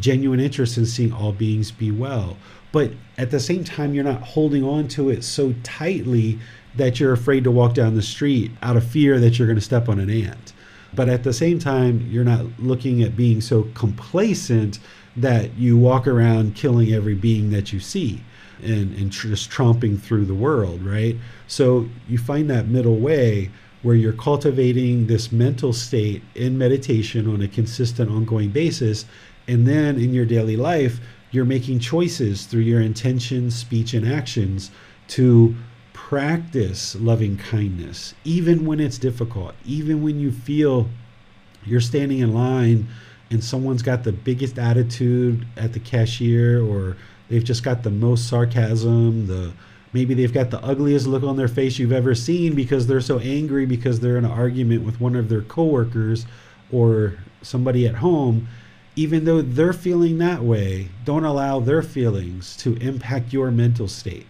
[0.00, 2.36] genuine interest in seeing all beings be well.
[2.72, 6.38] But at the same time, you're not holding on to it so tightly
[6.76, 9.64] that you're afraid to walk down the street out of fear that you're going to
[9.64, 10.52] step on an ant.
[10.94, 14.78] But at the same time, you're not looking at being so complacent
[15.16, 18.22] that you walk around killing every being that you see
[18.62, 21.16] and, and just tromping through the world, right?
[21.46, 23.50] So you find that middle way
[23.82, 29.04] where you're cultivating this mental state in meditation on a consistent, ongoing basis
[29.48, 34.70] and then in your daily life, you're making choices through your intentions, speech, and actions
[35.08, 35.56] to
[36.08, 40.88] practice loving kindness, even when it's difficult, even when you feel
[41.66, 42.88] you're standing in line
[43.30, 46.96] and someone's got the biggest attitude at the cashier or
[47.28, 49.52] they've just got the most sarcasm, the
[49.92, 53.18] maybe they've got the ugliest look on their face you've ever seen because they're so
[53.18, 56.24] angry because they're in an argument with one of their coworkers
[56.72, 58.48] or somebody at home
[58.96, 64.26] even though they're feeling that way, don't allow their feelings to impact your mental state.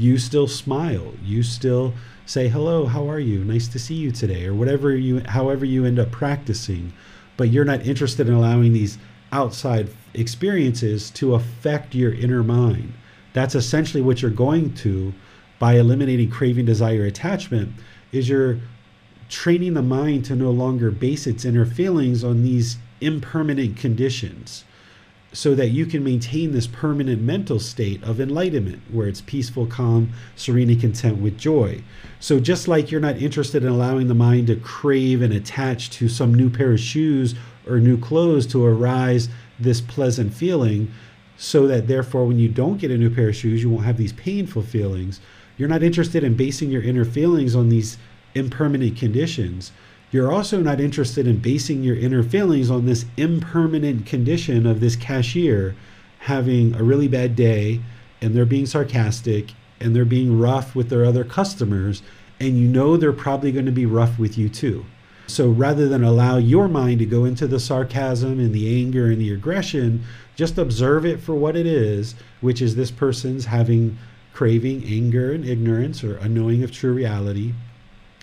[0.00, 1.12] You still smile.
[1.22, 1.92] You still
[2.24, 3.44] say, "Hello, how are you?
[3.44, 6.94] Nice to see you today," or whatever you however you end up practicing.
[7.36, 8.96] But you're not interested in allowing these
[9.30, 12.94] outside experiences to affect your inner mind.
[13.34, 15.12] That's essentially what you're going to
[15.58, 17.72] by eliminating craving, desire, attachment
[18.10, 18.56] is you're
[19.28, 24.64] training the mind to no longer base its inner feelings on these impermanent conditions
[25.32, 30.12] so that you can maintain this permanent mental state of enlightenment where it's peaceful, calm,
[30.34, 31.80] serene, and content with joy.
[32.18, 36.08] So, just like you're not interested in allowing the mind to crave and attach to
[36.08, 37.34] some new pair of shoes
[37.66, 40.90] or new clothes to arise this pleasant feeling,
[41.36, 43.96] so that therefore, when you don't get a new pair of shoes, you won't have
[43.96, 45.20] these painful feelings.
[45.56, 47.98] You're not interested in basing your inner feelings on these
[48.34, 49.72] impermanent conditions
[50.10, 54.96] you're also not interested in basing your inner feelings on this impermanent condition of this
[54.96, 55.76] cashier
[56.20, 57.80] having a really bad day
[58.20, 62.02] and they're being sarcastic and they're being rough with their other customers
[62.40, 64.84] and you know they're probably going to be rough with you too.
[65.26, 69.20] So rather than allow your mind to go into the sarcasm and the anger and
[69.20, 70.02] the aggression,
[70.34, 73.96] just observe it for what it is, which is this person's having
[74.32, 77.54] craving, anger, and ignorance or unknowing of true reality.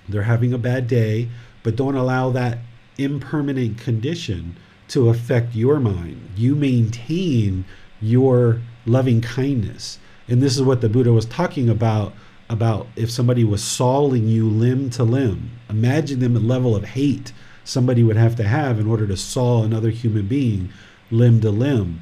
[0.09, 1.29] They're having a bad day
[1.67, 2.59] but don't allow that
[2.97, 4.55] impermanent condition
[4.87, 6.29] to affect your mind.
[6.37, 7.65] You maintain
[7.99, 9.99] your loving kindness.
[10.29, 12.13] And this is what the Buddha was talking about
[12.49, 15.59] about if somebody was sawing you limb to limb.
[15.69, 17.33] Imagine the level of hate
[17.65, 20.69] somebody would have to have in order to saw another human being
[21.11, 22.01] limb to limb.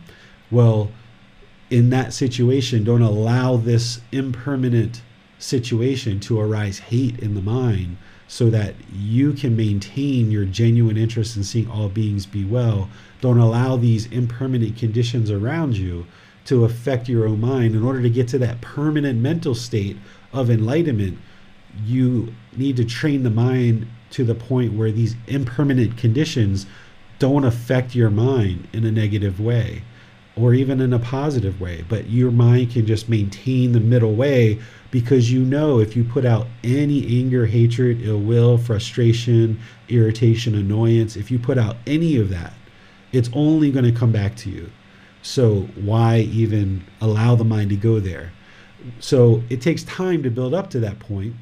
[0.51, 0.91] Well,
[1.71, 5.01] in that situation, don't allow this impermanent
[5.39, 7.97] situation to arise hate in the mind
[8.27, 12.89] so that you can maintain your genuine interest in seeing all beings be well.
[13.21, 16.05] Don't allow these impermanent conditions around you
[16.45, 17.75] to affect your own mind.
[17.75, 19.97] In order to get to that permanent mental state
[20.33, 21.17] of enlightenment,
[21.83, 26.65] you need to train the mind to the point where these impermanent conditions
[27.19, 29.83] don't affect your mind in a negative way
[30.35, 31.83] or even in a positive way.
[31.87, 34.59] But your mind can just maintain the middle way
[34.95, 41.17] because you know if you put out any anger, hatred, ill will, frustration, irritation, annoyance,
[41.17, 42.53] if you put out any of that,
[43.11, 44.71] it's only going to come back to you.
[45.21, 48.31] So why even allow the mind to go there?
[49.01, 51.35] So it takes time to build up to that point,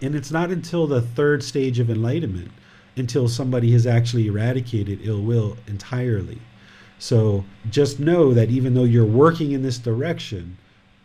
[0.00, 2.50] and it's not until the third stage of enlightenment
[2.96, 6.40] until somebody has actually eradicated ill will entirely.
[6.98, 10.58] So just know that even though you're working in this direction,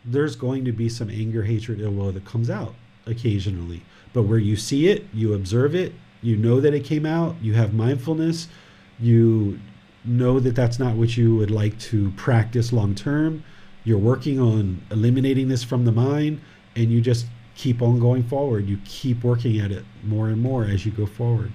[0.04, 2.74] there's going to be some anger, hatred, ill will that comes out
[3.06, 3.82] occasionally.
[4.12, 5.92] But where you see it, you observe it,
[6.22, 8.48] you know that it came out, you have mindfulness,
[8.98, 9.60] you
[10.04, 13.44] know that that's not what you would like to practice long term.
[13.84, 16.40] you're working on eliminating this from the mind
[16.76, 18.68] and you just keep on going forward.
[18.68, 21.52] You keep working at it more and more as you go forward.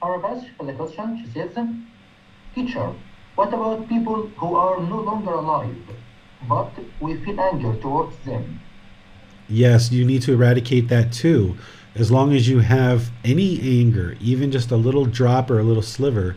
[0.00, 1.56] Our the question, she says,
[2.54, 2.92] Teacher,
[3.34, 5.76] what about people who are no longer alive,
[6.48, 8.60] but we feel anger towards them?
[9.48, 11.56] Yes, you need to eradicate that too.
[11.94, 15.82] As long as you have any anger, even just a little drop or a little
[15.82, 16.36] sliver,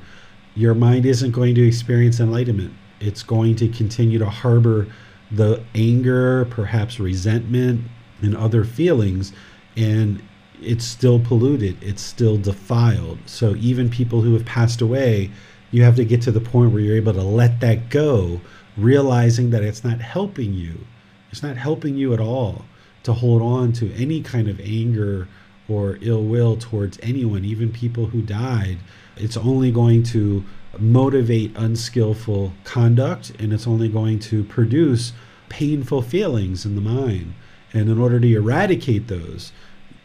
[0.55, 2.73] your mind isn't going to experience enlightenment.
[2.99, 4.87] It's going to continue to harbor
[5.31, 7.85] the anger, perhaps resentment,
[8.21, 9.33] and other feelings,
[9.75, 10.21] and
[10.61, 13.19] it's still polluted, it's still defiled.
[13.25, 15.31] So even people who have passed away,
[15.71, 18.39] you have to get to the point where you're able to let that go,
[18.77, 20.85] realizing that it's not helping you.
[21.31, 22.65] It's not helping you at all
[23.03, 25.27] to hold on to any kind of anger
[25.67, 28.77] or ill will towards anyone, even people who died.
[29.17, 30.43] It's only going to
[30.77, 35.13] motivate unskillful conduct and it's only going to produce
[35.49, 37.33] painful feelings in the mind.
[37.73, 39.51] And in order to eradicate those,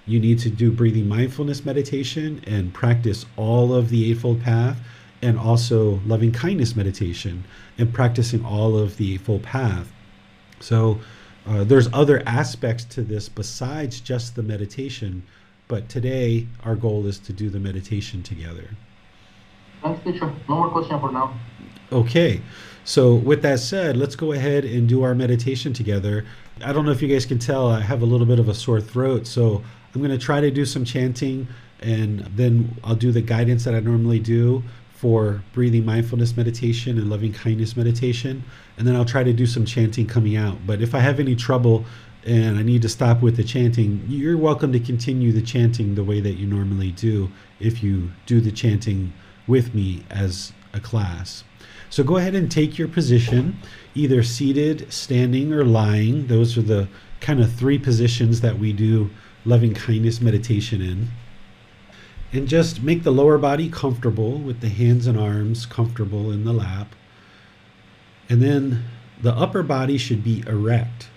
[0.07, 4.79] you need to do breathing mindfulness meditation and practice all of the Eightfold Path
[5.23, 7.45] and also loving kindness meditation
[7.79, 9.93] and practicing all of the full Path.
[10.61, 11.01] So
[11.47, 15.23] uh, there's other aspects to this besides just the meditation,
[15.69, 18.71] but today our goal is to do the meditation together.
[19.83, 20.33] Thanks, teacher.
[20.49, 21.35] No more question for now.
[21.93, 22.41] Okay.
[22.85, 26.25] So, with that said, let's go ahead and do our meditation together.
[26.65, 28.55] I don't know if you guys can tell, I have a little bit of a
[28.55, 29.27] sore throat.
[29.27, 29.63] So,
[29.95, 31.49] I'm going to try to do some chanting
[31.81, 34.63] and then I'll do the guidance that I normally do
[35.01, 38.45] for breathing mindfulness meditation and loving kindness meditation.
[38.77, 40.67] And then I'll try to do some chanting coming out.
[40.67, 41.87] But if I have any trouble
[42.27, 46.05] and I need to stop with the chanting, you're welcome to continue the chanting the
[46.05, 47.31] way that you normally do
[47.61, 49.15] if you do the chanting
[49.47, 51.45] with me as a class.
[51.89, 53.57] So go ahead and take your position,
[53.95, 56.27] either seated, standing, or lying.
[56.27, 56.89] Those are the
[57.23, 59.09] kind of three positions that we do
[59.47, 61.09] loving kindness meditation in.
[62.33, 66.53] And just make the lower body comfortable with the hands and arms comfortable in the
[66.53, 66.95] lap.
[68.29, 68.85] And then
[69.21, 71.09] the upper body should be erect.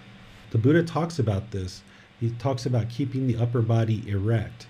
[0.50, 1.84] The Buddha talks about this.
[2.20, 4.66] He talks about keeping the upper body erect.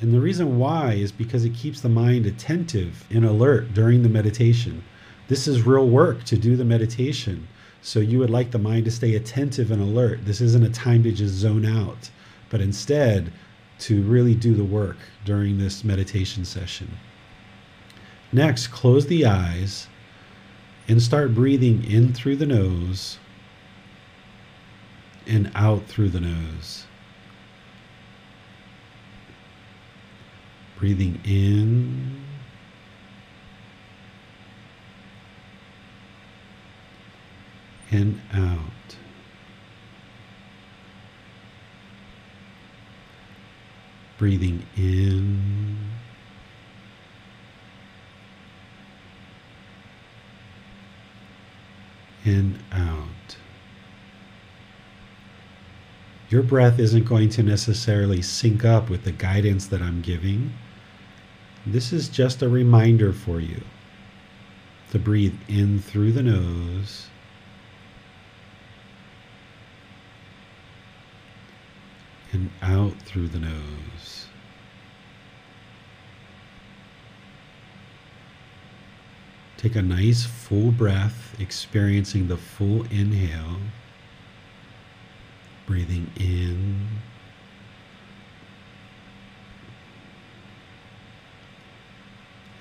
[0.00, 4.08] And the reason why is because it keeps the mind attentive and alert during the
[4.08, 4.84] meditation.
[5.26, 7.48] This is real work to do the meditation.
[7.82, 10.24] So you would like the mind to stay attentive and alert.
[10.24, 12.10] This isn't a time to just zone out,
[12.50, 13.32] but instead
[13.80, 16.96] to really do the work during this meditation session.
[18.32, 19.88] Next, close the eyes
[20.88, 23.18] and start breathing in through the nose
[25.26, 26.86] and out through the nose.
[30.78, 32.24] Breathing in.
[37.90, 38.77] And out.
[44.18, 45.78] Breathing in.
[52.24, 53.36] And out.
[56.28, 60.52] Your breath isn't going to necessarily sync up with the guidance that I'm giving.
[61.64, 63.62] This is just a reminder for you
[64.90, 67.08] to breathe in through the nose.
[72.32, 73.87] And out through the nose.
[79.58, 83.58] Take a nice full breath, experiencing the full inhale.
[85.66, 86.88] Breathing in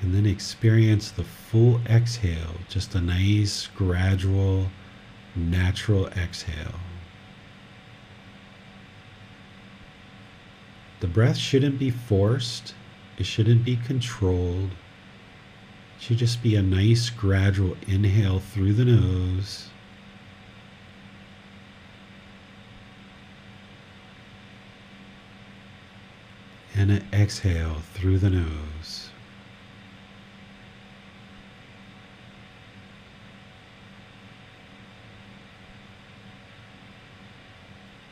[0.01, 4.69] and then experience the full exhale, just a nice, gradual,
[5.35, 6.79] natural exhale.
[10.99, 12.73] The breath shouldn't be forced,
[13.17, 14.71] it shouldn't be controlled.
[15.99, 19.69] Should just be a nice, gradual inhale through the nose.
[26.75, 29.09] And an exhale through the nose.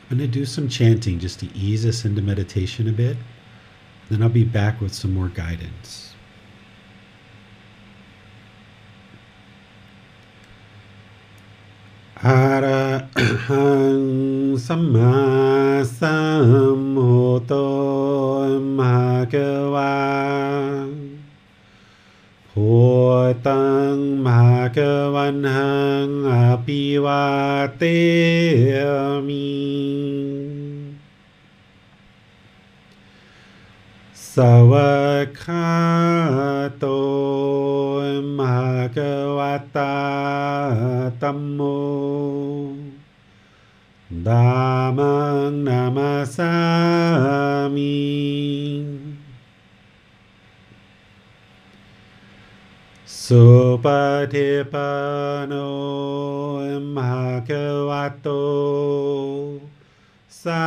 [0.09, 3.17] I'm going to do some chanting just to ease us into meditation a bit.
[4.09, 6.04] Then I'll be back with some more guidance.
[12.29, 12.87] หาระ
[13.47, 13.69] หั
[13.99, 14.01] ง
[14.65, 15.17] สัมมา
[15.99, 16.17] สั
[16.77, 17.53] มพุทโธ
[18.79, 18.97] มา
[19.29, 19.35] เก
[19.73, 19.97] วา
[22.49, 22.71] พุ
[23.47, 23.95] ตัง
[24.25, 24.41] มา
[24.73, 24.79] เก
[25.15, 26.33] วันหังอ
[26.65, 27.25] ภิวา
[27.77, 27.83] เต
[29.27, 29.47] มิ
[34.39, 34.95] สวั
[35.39, 35.41] ก
[36.79, 36.85] โต
[38.37, 38.99] มหาก
[39.37, 39.39] ว
[39.75, 39.95] ตา
[41.21, 41.59] ตัมโม
[44.25, 46.15] दामां नमसामि
[53.25, 54.65] सुपठिपनो
[56.97, 58.41] भगवतो
[60.39, 60.63] सावकसङ्घो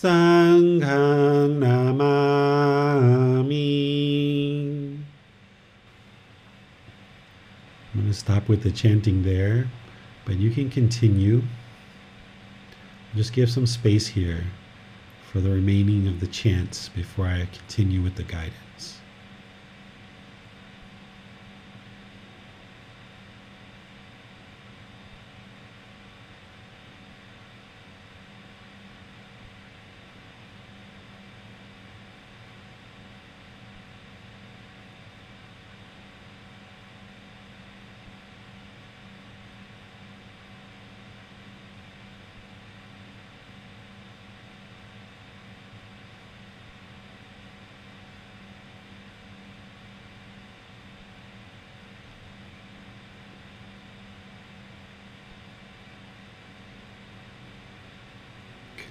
[0.00, 2.79] सङ्घं नमः
[8.10, 9.68] going to stop with the chanting there,
[10.24, 11.42] but you can continue.
[13.14, 14.46] Just give some space here
[15.30, 18.99] for the remaining of the chants before I continue with the guidance.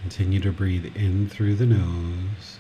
[0.01, 2.59] Continue to breathe in through the nose.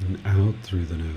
[0.00, 1.16] And out through the nose.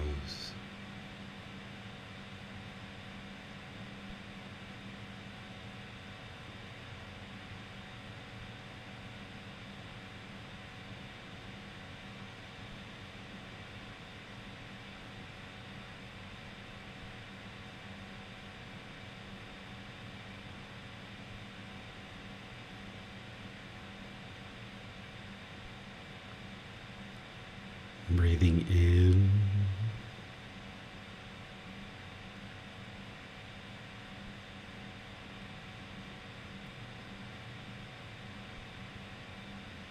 [28.11, 29.31] Breathing in.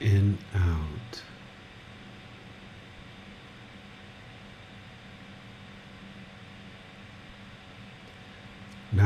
[0.01, 1.23] In, out.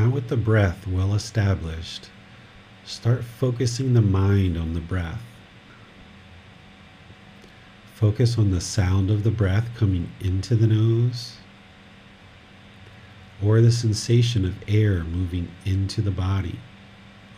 [0.07, 2.09] Now, with the breath well established,
[2.85, 5.21] start focusing the mind on the breath.
[7.93, 11.39] Focus on the sound of the breath coming into the nose
[13.43, 16.57] or the sensation of air moving into the body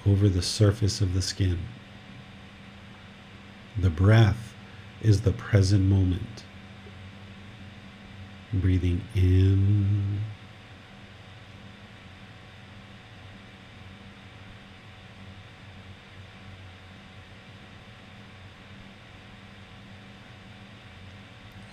[0.05, 1.57] over the surface of the skin.
[3.79, 4.53] The breath
[5.01, 6.43] is the present moment.
[8.53, 10.19] Breathing in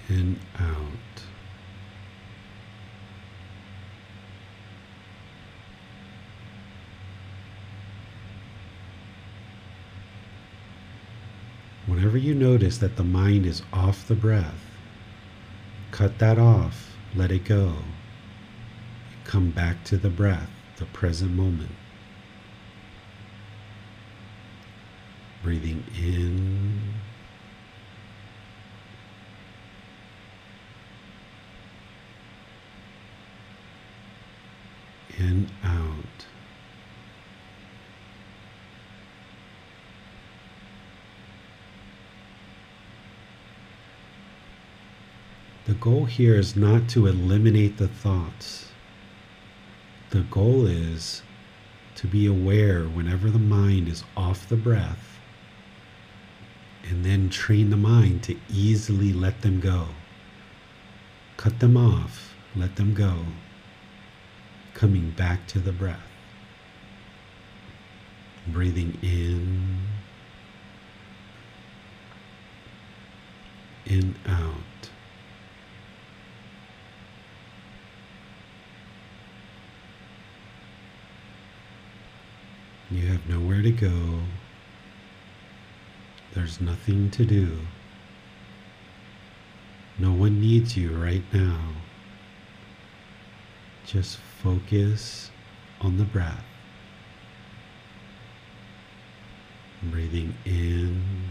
[0.09, 0.87] and out.
[11.87, 14.61] Whenever you notice that the mind is off the breath,
[15.91, 17.75] cut that off, let it go.
[19.25, 21.73] Come back to the breath, the present moment.
[25.43, 26.81] Breathing in
[35.19, 35.86] and out.
[45.67, 48.69] The goal here is not to eliminate the thoughts.
[50.11, 51.23] The goal is
[51.97, 55.19] to be aware whenever the mind is off the breath
[56.89, 59.89] and then train the mind to easily let them go.
[61.37, 63.25] Cut them off, let them go
[64.73, 65.99] coming back to the breath.
[68.47, 69.81] Breathing in,
[73.85, 74.66] in, out.
[82.91, 84.21] You have nowhere to go.
[86.35, 87.59] There's nothing to do.
[89.99, 91.73] No one needs you right now.
[93.87, 95.31] Just focus
[95.81, 96.45] on the breath.
[99.83, 101.26] Breathing in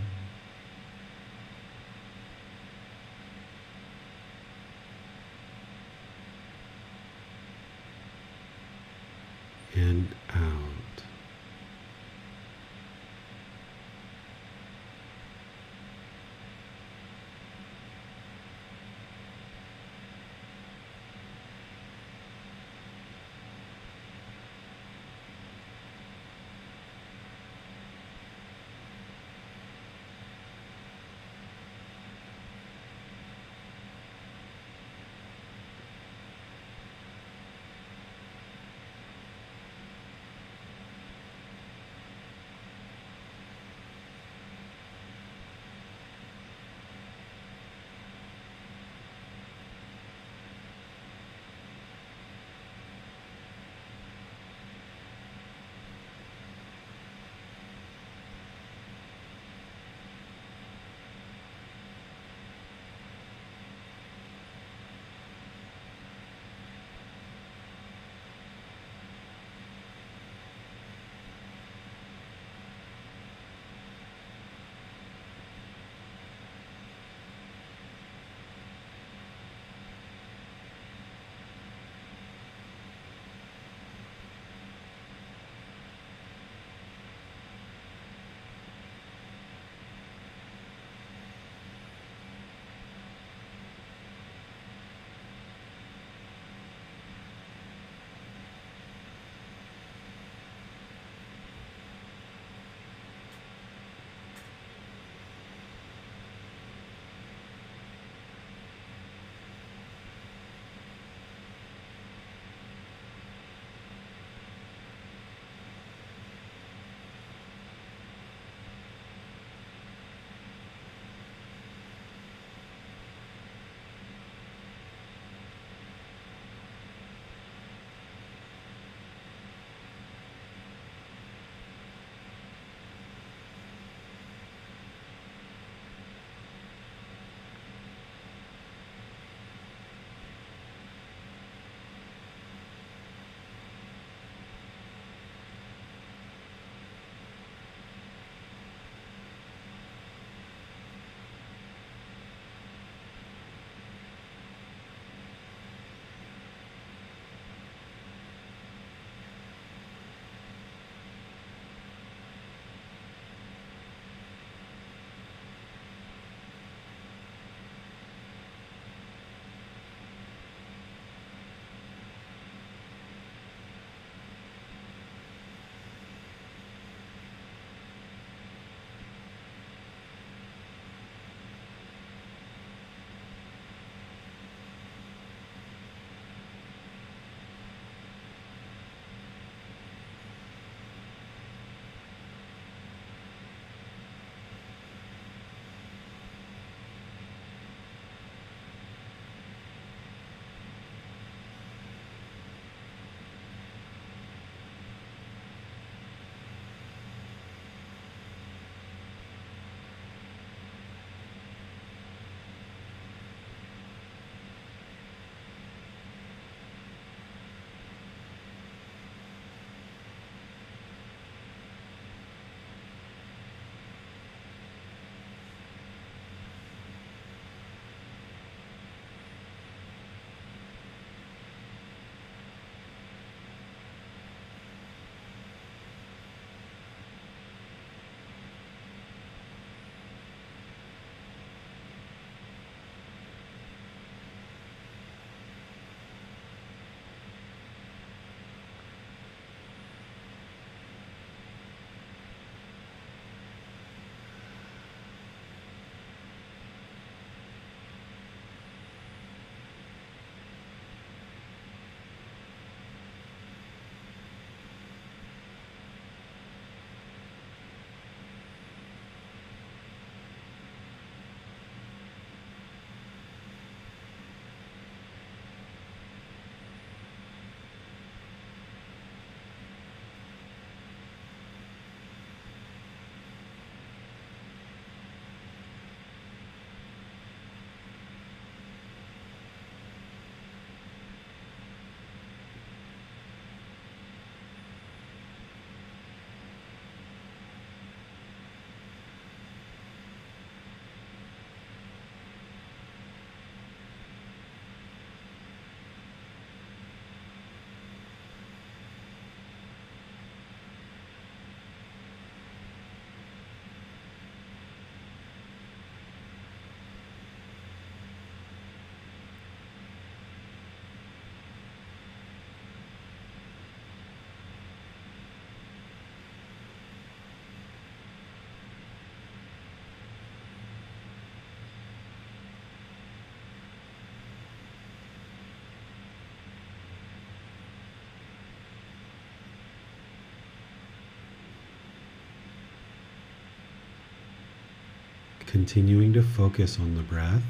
[345.56, 347.42] continuing to focus on the breath.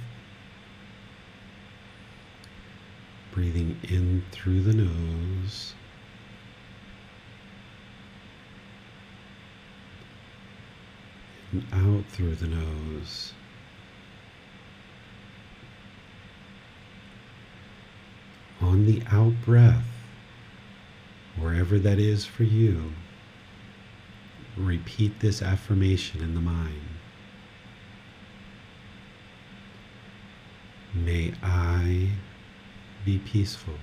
[3.34, 5.74] Breathing in through the nose.
[11.51, 13.34] And out through the nose.
[18.62, 19.88] On the out breath,
[21.39, 22.91] wherever that is for you,
[24.56, 26.82] repeat this affirmation in the mind.
[30.95, 32.12] May I
[33.06, 33.76] be peaceful.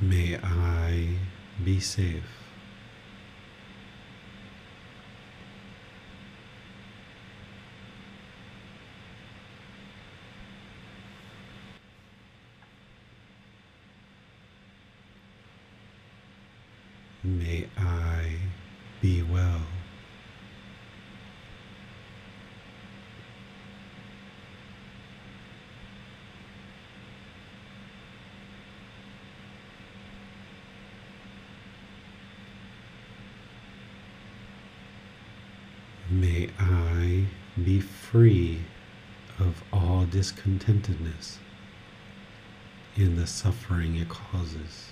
[0.00, 1.29] May I
[1.64, 2.22] be safe.
[17.22, 18.38] May I
[19.02, 19.60] be well.
[36.12, 37.26] May I
[37.62, 38.62] be free
[39.38, 41.38] of all discontentedness
[42.96, 44.90] in the suffering it causes.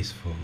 [0.00, 0.34] Peaceful.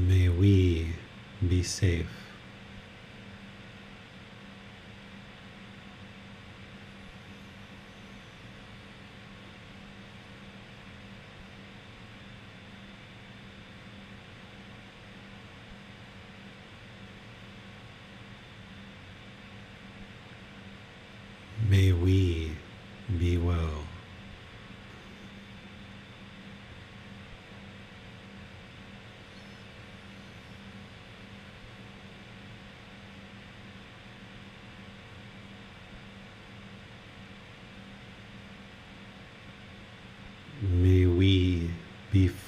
[0.00, 0.94] May we
[1.48, 2.17] be safe.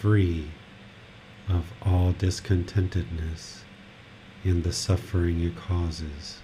[0.01, 0.51] Free
[1.47, 3.65] of all discontentedness
[4.43, 6.39] in the suffering it causes.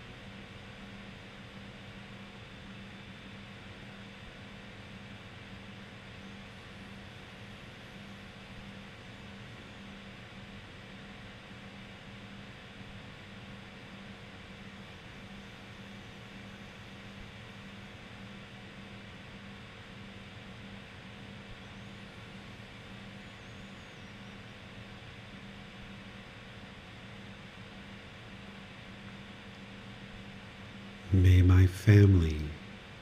[31.12, 32.40] May my family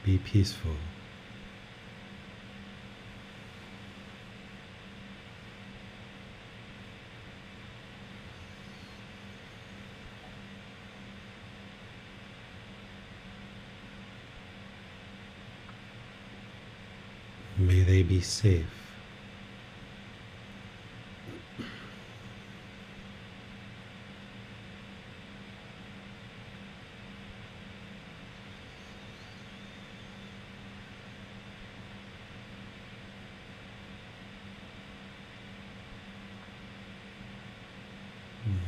[0.05, 0.75] be peaceful.
[17.57, 18.65] May they be safe.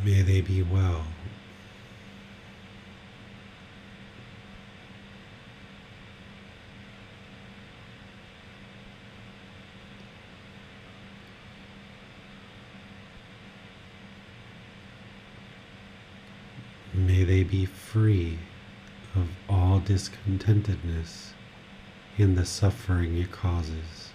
[0.04, 1.06] May they be well.
[17.18, 18.38] May they be free
[19.16, 21.32] of all discontentedness
[22.20, 24.07] and the suffering it causes.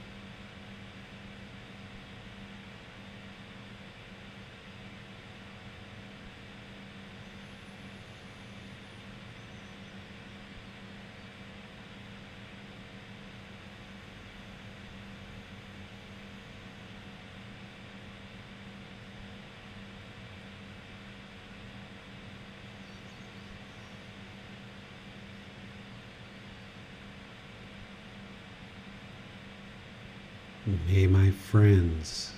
[31.52, 32.32] Friends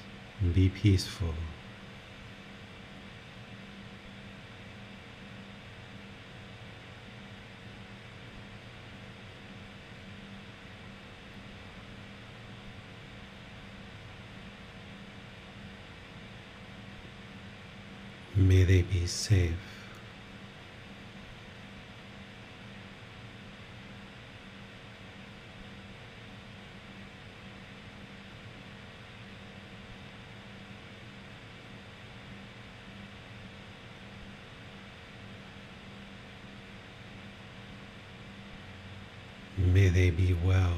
[0.53, 1.35] be peaceful.
[18.35, 19.53] May they be safe.
[39.57, 40.75] May they be well.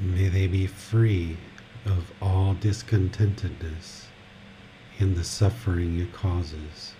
[0.00, 1.36] May they be free
[1.86, 4.06] of all discontentedness
[4.98, 6.94] and the suffering it causes.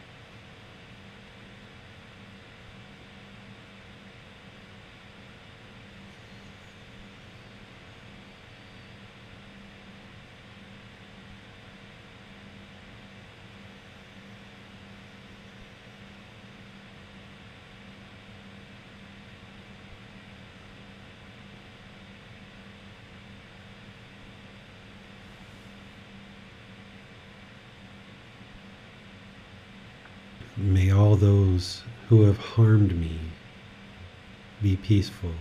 [30.57, 31.17] May all
[31.63, 33.19] those who have harmed me
[34.61, 35.33] be peaceful.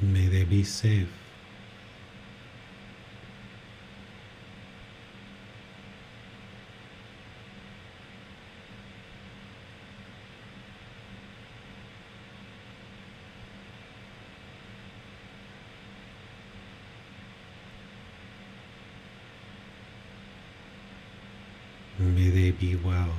[0.00, 1.08] May they be safe.
[22.00, 23.12] May they be well.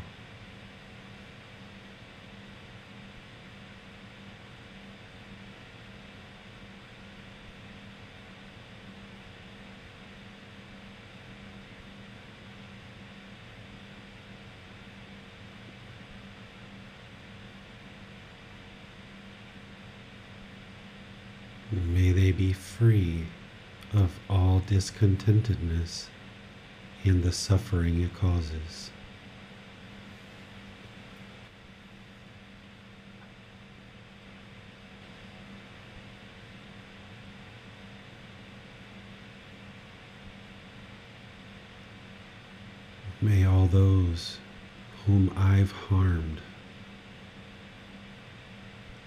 [21.71, 23.25] May they be free
[23.93, 26.05] of all discontentedness
[27.03, 28.89] and the suffering it causes.
[43.22, 44.38] May all those
[45.05, 46.39] whom I've harmed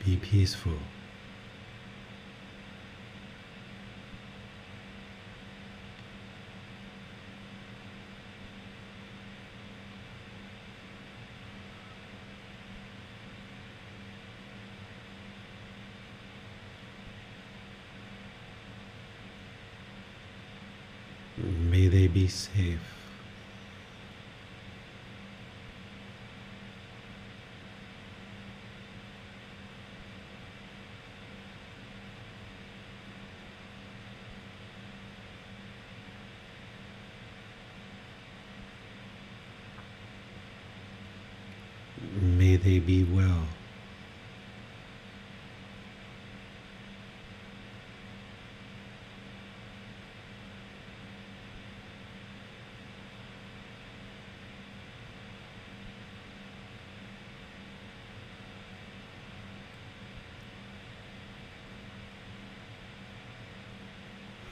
[0.05, 0.79] be peaceful.
[21.37, 22.81] May they safe.
[42.21, 43.45] May they be well.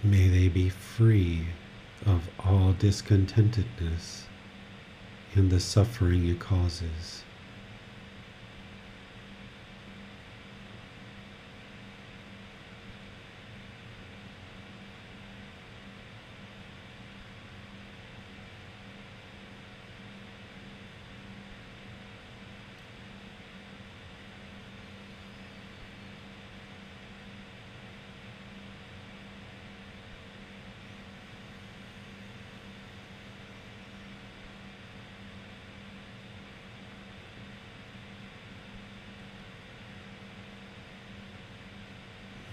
[0.05, 1.47] May they be free
[2.05, 4.25] of all discontentedness
[5.35, 7.25] and the suffering it causes.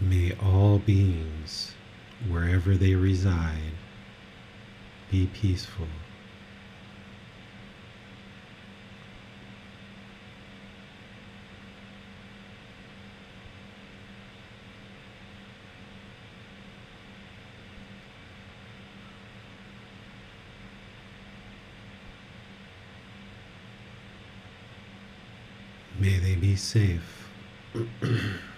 [0.02, 1.74] May all beings,
[2.70, 3.74] wherever they reside,
[5.10, 5.88] be peaceful.
[26.00, 27.30] May they be safe.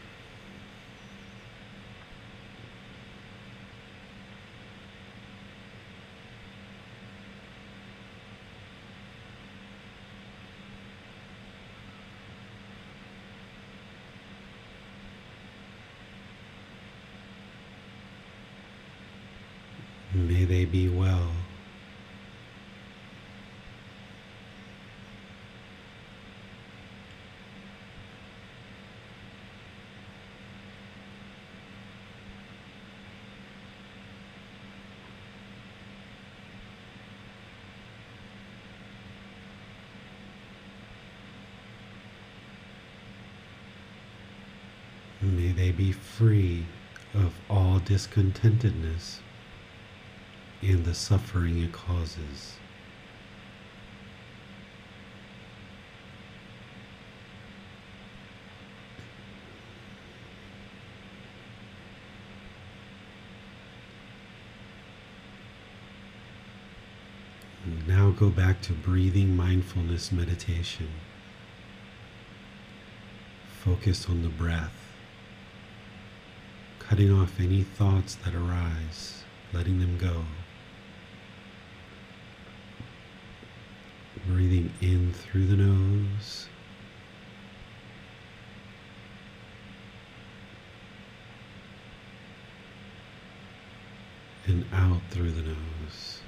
[20.13, 21.31] May they be well.
[45.21, 46.67] May they be free
[47.15, 49.21] of all discontentedness
[50.61, 52.57] and the suffering it causes.
[67.87, 70.89] Now go back to breathing mindfulness meditation.
[73.63, 74.80] Focus on the breath,
[76.91, 79.23] cutting off any thoughts that arise,
[79.53, 80.25] letting them go.
[84.27, 86.49] Breathing in through the nose.
[94.45, 96.20] And out through the nose.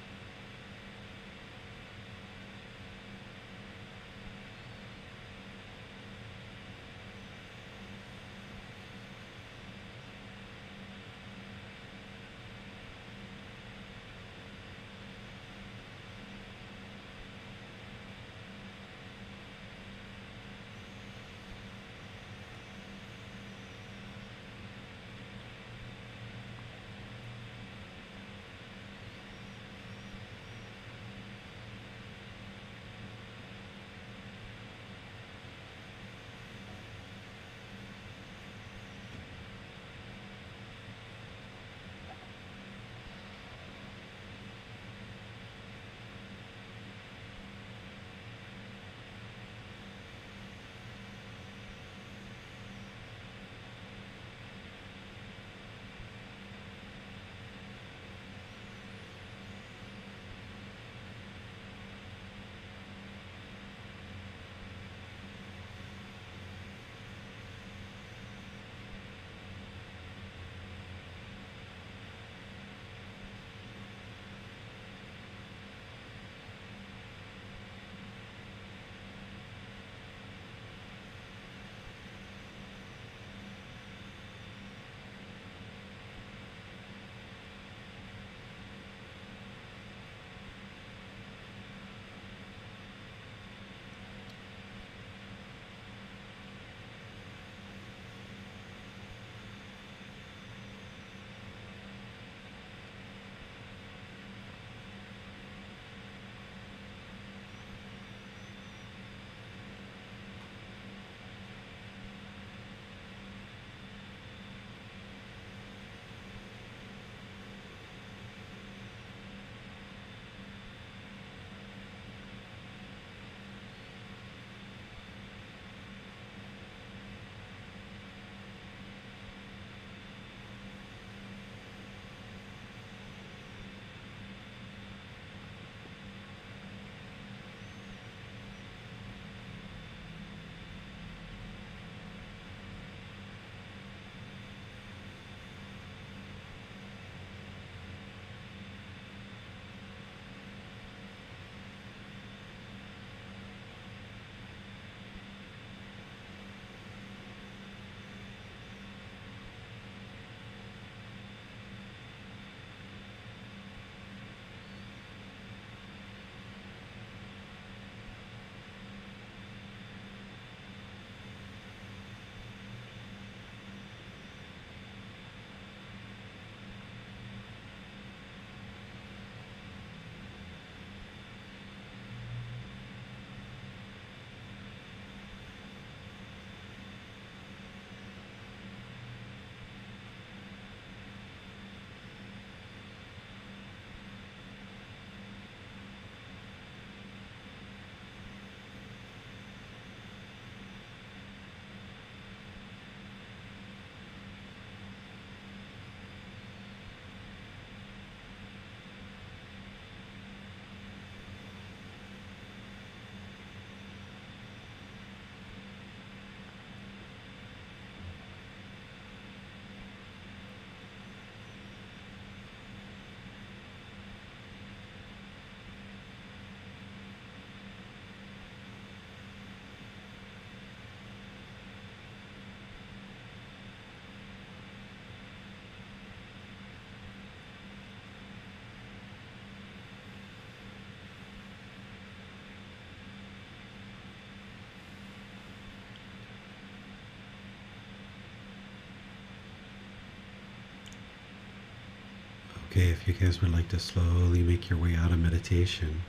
[252.76, 256.02] Okay, if you guys would like to slowly make your way out of meditation,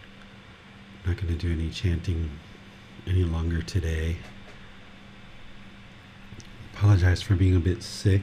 [1.04, 2.30] I'm not going to do any chanting
[3.06, 4.16] any longer today.
[6.72, 8.22] Apologize for being a bit sick,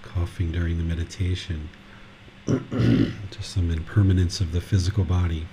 [0.00, 1.68] coughing during the meditation.
[2.46, 5.46] Just some impermanence of the physical body.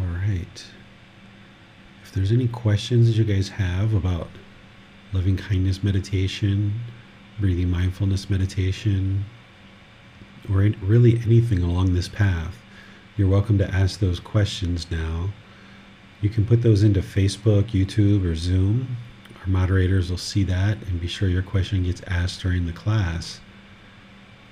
[0.00, 0.66] All right.
[2.02, 4.28] If there's any questions that you guys have about
[5.12, 6.72] loving kindness meditation,
[7.40, 9.24] breathing mindfulness meditation,
[10.48, 12.56] or really anything along this path,
[13.16, 15.30] you're welcome to ask those questions now.
[16.20, 18.96] You can put those into Facebook, YouTube, or Zoom.
[19.40, 23.40] Our moderators will see that and be sure your question gets asked during the class.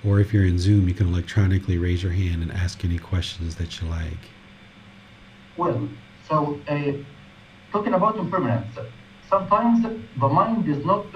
[0.04, 3.54] Or if you're in Zoom, you can electronically raise your hand and ask any questions
[3.54, 4.30] that you like.
[5.56, 5.88] Well,
[6.28, 6.94] so uh,
[7.72, 8.76] talking about impermanence,
[9.28, 11.06] sometimes the mind is not,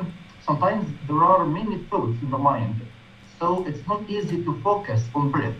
[0.45, 2.81] sometimes there are many thoughts in the mind.
[3.39, 5.55] So it's not easy to focus on breath.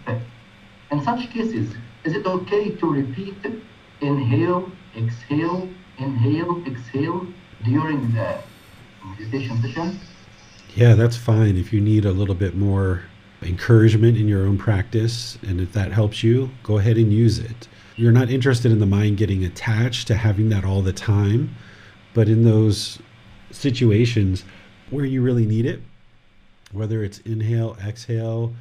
[0.91, 3.37] In such cases, is it okay to repeat
[4.01, 5.69] inhale, exhale,
[5.99, 7.27] inhale, exhale
[7.65, 8.39] during the
[9.05, 9.99] meditation session?
[10.75, 11.57] Yeah, that's fine.
[11.57, 13.03] If you need a little bit more
[13.43, 17.69] encouragement in your own practice, and if that helps you, go ahead and use it.
[17.97, 21.55] You're not interested in the mind getting attached to having that all the time,
[22.13, 22.99] but in those
[23.53, 24.45] situations
[24.91, 25.81] where you really need it,
[26.73, 28.53] whether it's inhale, exhale,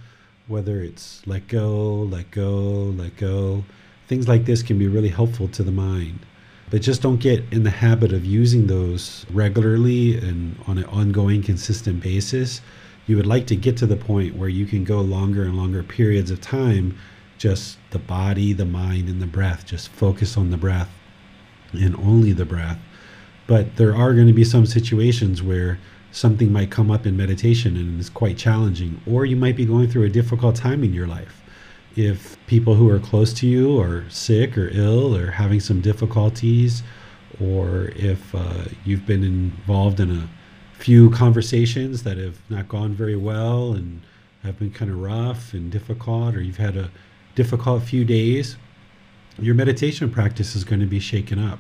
[0.47, 3.63] whether it's let go, let go, let go,
[4.07, 6.19] things like this can be really helpful to the mind.
[6.69, 11.41] But just don't get in the habit of using those regularly and on an ongoing,
[11.41, 12.61] consistent basis.
[13.07, 15.81] You would like to get to the point where you can go longer and longer
[15.81, 16.97] periods of time
[17.43, 19.65] just the body, the mind, and the breath.
[19.65, 20.89] Just focus on the breath
[21.73, 22.79] and only the breath.
[23.47, 25.77] But there are going to be some situations where
[26.13, 29.89] something might come up in meditation and it's quite challenging, or you might be going
[29.89, 31.41] through a difficult time in your life.
[31.97, 36.81] If people who are close to you are sick or ill or having some difficulties,
[37.41, 40.29] or if uh, you've been involved in a
[40.79, 44.01] few conversations that have not gone very well and
[44.43, 46.89] have been kind of rough and difficult, or you've had a
[47.35, 48.57] difficult few days,
[49.39, 51.59] your meditation practice is going to be shaken up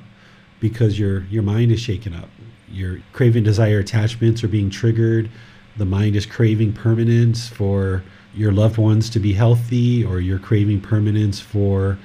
[0.59, 2.29] because your your mind is shaken up.
[2.69, 5.29] Your craving, desire, attachments are being triggered.
[5.77, 10.81] The mind is craving permanence for your loved ones to be healthy, or you're craving
[10.81, 11.97] permanence for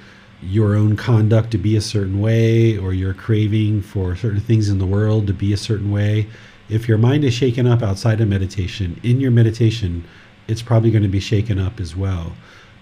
[0.43, 4.78] your own conduct to be a certain way, or you're craving for certain things in
[4.78, 6.27] the world to be a certain way.
[6.69, 10.05] If your mind is shaken up outside of meditation, in your meditation,
[10.47, 12.32] it's probably going to be shaken up as well.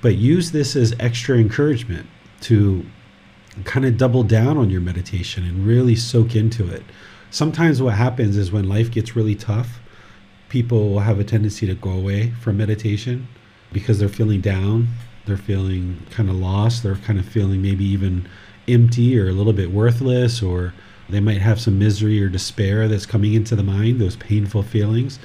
[0.02, 2.06] But use this as extra encouragement
[2.42, 2.84] to
[3.64, 6.82] kind of double down on your meditation and really soak into it.
[7.30, 9.80] Sometimes what happens is when life gets really tough,
[10.48, 13.26] people have a tendency to go away from meditation
[13.72, 14.88] because they're feeling down,
[15.24, 18.28] they're feeling kind of lost, they're kind of feeling maybe even
[18.68, 20.72] empty or a little bit worthless, or
[21.08, 25.18] they might have some misery or despair that's coming into the mind, those painful feelings.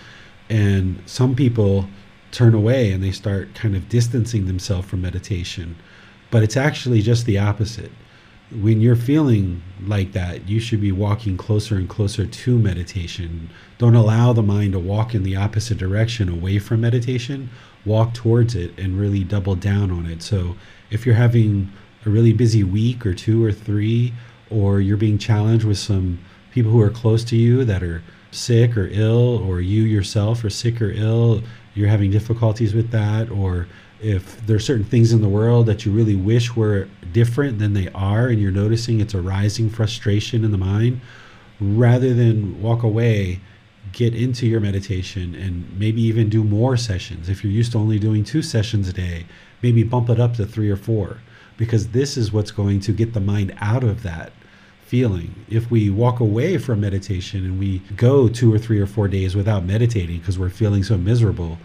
[0.50, 1.88] And some people
[2.32, 5.76] turn away and they start kind of distancing themselves from meditation.
[6.30, 7.92] But it's actually just the opposite.
[8.52, 13.50] When you're feeling like that, you should be walking closer and closer to meditation.
[13.78, 17.50] Don't allow the mind to walk in the opposite direction away from meditation.
[17.86, 20.22] Walk towards it and really double down on it.
[20.22, 20.56] So
[20.90, 21.72] if you're having
[22.06, 24.14] a really busy week or two or three,
[24.50, 26.20] or you're being challenged with some
[26.52, 30.50] people who are close to you that are sick or ill, or you yourself are
[30.50, 31.42] sick or ill,
[31.74, 33.68] you're having difficulties with that, or
[34.02, 37.88] if there's certain things in the world that you really wish were different than they
[37.90, 41.00] are, and you're noticing it's a rising frustration in the mind,
[41.60, 43.40] rather than walk away,
[43.92, 47.30] get into your meditation and maybe even do more sessions.
[47.30, 49.26] If you're used to only doing two sessions a day,
[49.62, 51.18] maybe bump it up to three or four,
[51.58, 54.34] because this is what's going to get the mind out of that
[54.92, 55.34] feeling.
[55.50, 59.38] If we walk away from meditation and we go two or three or four days
[59.38, 61.60] without meditating because we're feeling so miserable,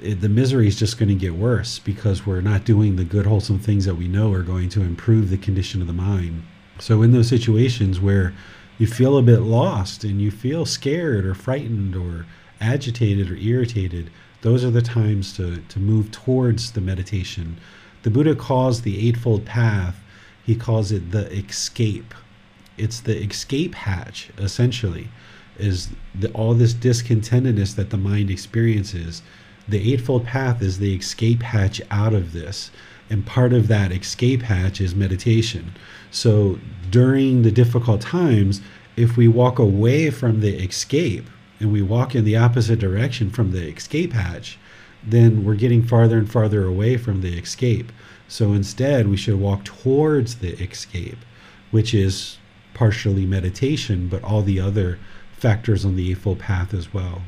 [0.00, 3.26] it, the misery is just going to get worse because we're not doing the good,
[3.26, 6.42] wholesome things that we know are going to improve the condition of the mind.
[6.78, 8.32] So, in those situations where
[8.78, 12.24] you feel a bit lost and you feel scared or frightened or
[12.58, 14.10] agitated or irritated,
[14.40, 17.58] those are the times to, to move towards the meditation.
[18.02, 20.02] The Buddha calls the Eightfold Path,
[20.42, 22.14] he calls it the escape
[22.80, 25.08] it's the escape hatch essentially
[25.58, 29.22] is the, all this discontentedness that the mind experiences
[29.68, 32.70] the eightfold path is the escape hatch out of this
[33.08, 35.72] and part of that escape hatch is meditation
[36.10, 36.58] so
[36.90, 38.60] during the difficult times
[38.96, 41.28] if we walk away from the escape
[41.58, 44.58] and we walk in the opposite direction from the escape hatch,
[45.02, 47.92] then we're getting farther and farther away from the escape.
[48.28, 51.18] So instead, we should walk towards the escape,
[51.70, 52.38] which is
[52.80, 54.98] partially meditation, but all the other
[55.36, 57.20] factors on the Eightfold Path as well.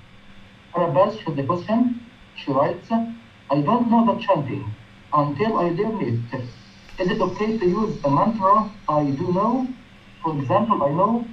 [0.75, 2.01] Arabas for the question,
[2.39, 4.65] she writes, I don't know the chanting
[5.13, 6.41] until I learn it.
[7.01, 9.69] Is it okay to use a mantra I do know?
[10.23, 11.27] For example, I know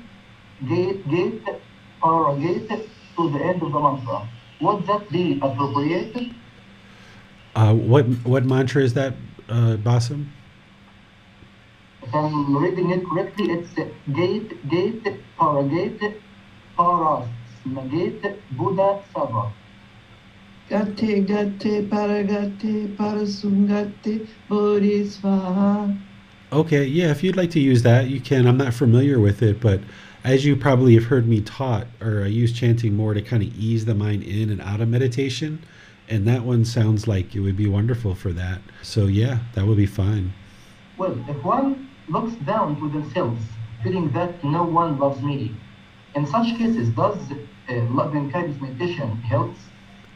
[0.67, 1.45] gate, gate,
[2.01, 2.67] para gate
[3.15, 4.27] to the end of the mantra.
[4.59, 6.15] Would that be appropriate?
[7.55, 9.13] Uh, what what mantra is that,
[9.47, 10.27] uh, Bassam?
[12.09, 13.69] If I'm reading it correctly, it's
[14.11, 15.05] gate, gate,
[15.37, 16.19] para gate,
[16.75, 17.29] para
[17.63, 19.53] smagate, Buddha Sava.
[20.67, 25.99] Gatte, gatte, paragatte, parasungate, bodhisvaha.
[26.51, 28.47] Okay, yeah, if you'd like to use that, you can.
[28.47, 29.79] I'm not familiar with it, but
[30.23, 33.55] as you probably have heard me taught, or I use chanting more to kind of
[33.55, 35.63] ease the mind in and out of meditation.
[36.07, 38.61] And that one sounds like it would be wonderful for that.
[38.81, 40.33] So, yeah, that would be fine.
[40.97, 43.41] Well, if one looks down to themselves,
[43.83, 45.55] feeling that no one loves me,
[46.15, 47.17] in such cases, does
[47.69, 49.53] uh, loving kindness meditation help?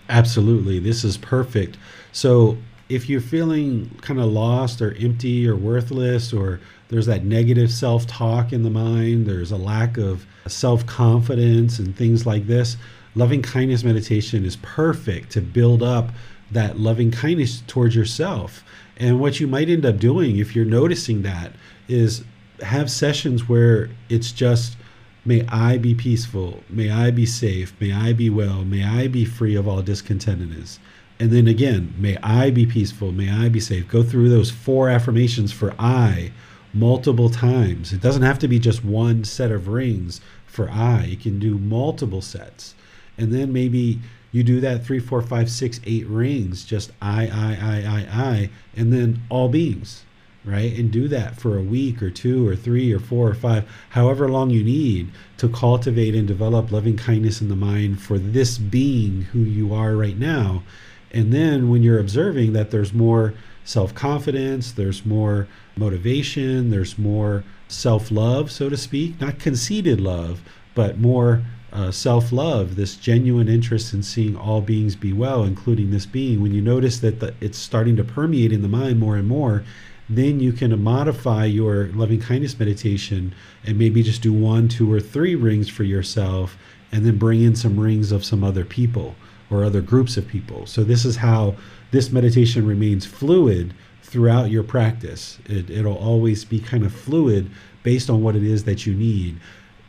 [0.10, 0.80] Absolutely.
[0.80, 1.78] This is perfect.
[2.12, 2.58] So,
[2.90, 6.60] if you're feeling kind of lost or empty or worthless, or
[6.90, 11.96] there's that negative self talk in the mind, there's a lack of self confidence and
[11.96, 12.76] things like this,
[13.16, 16.12] loving kindness meditation is perfect to build up
[16.52, 18.64] that loving kindness towards yourself.
[18.98, 21.54] And what you might end up doing, if you're noticing that,
[21.88, 22.24] is
[22.62, 24.78] have sessions where it's just,
[25.26, 29.26] may I be peaceful, may I be safe, may I be well, may I be
[29.26, 30.80] free of all discontentedness.
[31.20, 33.88] And then again, may I be peaceful, may I be safe.
[33.88, 36.32] Go through those four affirmations for I
[36.74, 37.94] multiple times.
[37.94, 41.58] It doesn't have to be just one set of rings for I, you can do
[41.58, 42.76] multiple sets.
[43.18, 44.00] And then maybe
[44.32, 48.50] you do that three, four, five, six, eight rings, just I, I, I, I, I,
[48.76, 50.04] and then all beings,
[50.46, 50.78] right?
[50.78, 54.30] And do that for a week or two or three or four or five, however
[54.30, 59.24] long you need to cultivate and develop loving kindness in the mind for this being
[59.34, 60.64] who you are right now.
[61.12, 63.34] And then when you're observing that there's more
[63.64, 65.48] self confidence, there's more
[65.78, 70.42] motivation, there's more self love, so to speak, not conceited love,
[70.76, 75.92] but more uh, self love, this genuine interest in seeing all beings be well, including
[75.92, 79.16] this being, when you notice that the, it's starting to permeate in the mind more
[79.16, 79.64] and more,
[80.10, 83.34] then you can modify your loving kindness meditation
[83.66, 86.58] and maybe just do one, two, or three rings for yourself,
[86.92, 89.16] and then bring in some rings of some other people
[89.50, 90.66] or other groups of people.
[90.66, 91.56] So, this is how
[91.92, 95.40] this meditation remains fluid throughout your practice.
[95.46, 97.50] It, it'll always be kind of fluid
[97.82, 99.40] based on what it is that you need.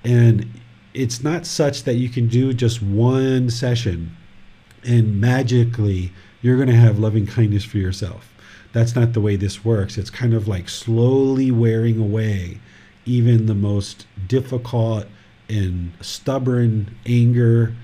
[0.04, 0.48] And
[0.94, 4.16] it's not such that you can do just one session
[4.84, 6.12] and magically
[6.42, 8.33] you're going to have loving kindness for yourself.
[8.74, 9.96] That's not the way this works.
[9.96, 12.58] It's kind of like slowly wearing away
[13.06, 15.06] even the most difficult
[15.48, 17.74] and stubborn anger,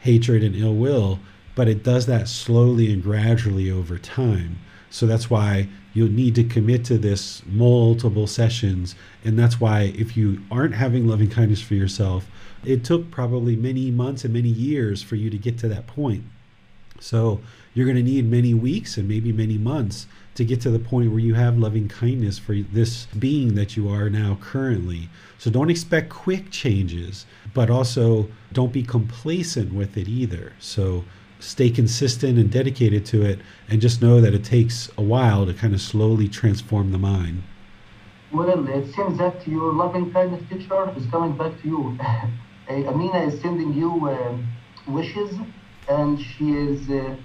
[0.00, 1.18] hatred, and ill will,
[1.56, 4.60] but it does that slowly and gradually over time.
[4.88, 8.94] So that's why you'll need to commit to this multiple sessions.
[9.24, 12.30] And that's why if you aren't having loving kindness for yourself,
[12.64, 16.22] it took probably many months and many years for you to get to that point.
[17.00, 17.40] So
[17.74, 20.06] you're going to need many weeks and maybe many months
[20.36, 23.88] to get to the point where you have loving kindness for this being that you
[23.88, 25.08] are now currently.
[25.38, 30.52] So don't expect quick changes, but also don't be complacent with it either.
[30.58, 31.04] So
[31.40, 35.54] stay consistent and dedicated to it and just know that it takes a while to
[35.54, 37.42] kind of slowly transform the mind.
[38.32, 41.98] Well, it seems that your loving kindness teacher is coming back to you.
[42.68, 44.36] Amina is sending you uh,
[44.90, 45.34] wishes
[45.88, 47.16] and she is uh,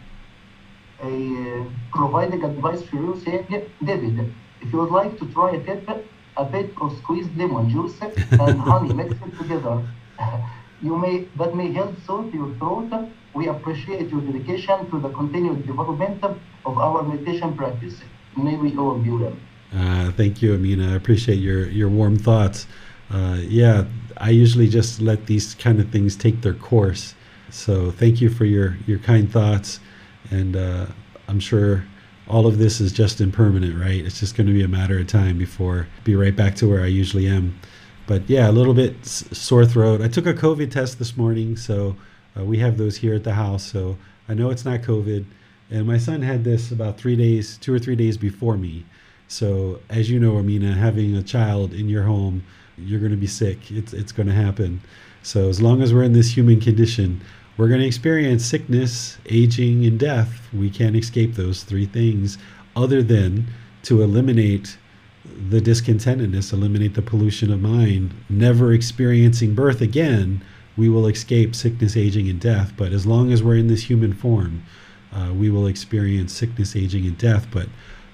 [1.01, 3.47] uh, providing advice for you saying,
[3.83, 6.05] David, if you would like to try a tip,
[6.37, 9.83] a bit of squeezed lemon juice and honey mixed together.
[10.81, 12.91] you may that may help soothe your throat.
[13.33, 18.01] We appreciate your dedication to the continued development of our meditation practice.
[18.37, 19.35] May we all be well.
[19.73, 20.93] Uh, thank you, Amina.
[20.93, 22.67] I appreciate your your warm thoughts.
[23.09, 23.85] Uh, yeah,
[24.17, 27.15] I usually just let these kind of things take their course.
[27.49, 29.79] So thank you for your your kind thoughts,
[30.29, 30.87] and uh,
[31.27, 31.85] I'm sure
[32.27, 34.05] all of this is just impermanent, right?
[34.05, 36.81] It's just going to be a matter of time before be right back to where
[36.81, 37.59] I usually am.
[38.07, 40.01] But yeah, a little bit sore throat.
[40.01, 41.95] I took a COVID test this morning, so
[42.37, 43.63] uh, we have those here at the house.
[43.63, 45.25] So I know it's not COVID.
[45.69, 48.85] And my son had this about three days, two or three days before me.
[49.27, 52.43] So as you know, Amina, having a child in your home
[52.85, 53.71] you're going to be sick.
[53.71, 54.81] It's, it's going to happen.
[55.23, 57.21] So, as long as we're in this human condition,
[57.57, 60.47] we're going to experience sickness, aging, and death.
[60.53, 62.37] We can't escape those three things
[62.75, 63.47] other than
[63.83, 64.77] to eliminate
[65.49, 70.43] the discontentedness, eliminate the pollution of mind, never experiencing birth again,
[70.77, 72.73] we will escape sickness, aging, and death.
[72.77, 74.63] But as long as we're in this human form,
[75.13, 77.47] uh, we will experience sickness, aging, and death.
[77.51, 77.67] But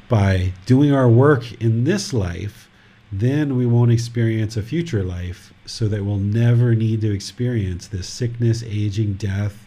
[0.10, 2.67] by doing our work in this life,
[3.12, 8.08] then we won't experience a future life so that we'll never need to experience this
[8.08, 9.66] sickness, aging, death,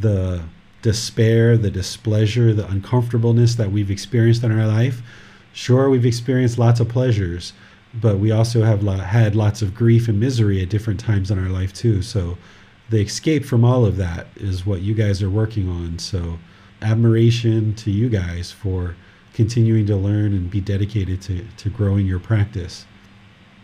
[0.00, 0.42] the
[0.82, 5.02] despair, the displeasure, the uncomfortableness that we've experienced in our life.
[5.52, 7.52] Sure, we've experienced lots of pleasures,
[7.94, 11.48] but we also have had lots of grief and misery at different times in our
[11.48, 12.02] life too.
[12.02, 12.36] So
[12.90, 15.98] the escape from all of that is what you guys are working on.
[16.00, 16.38] So
[16.82, 18.96] admiration to you guys for
[19.34, 22.86] continuing to learn and be dedicated to, to growing your practice.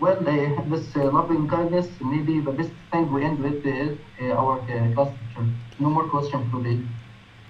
[0.00, 4.24] Well, uh, this uh, loving kindness may be the best thing we end with uh,
[4.32, 5.14] our uh, class
[5.78, 6.80] No more questions today.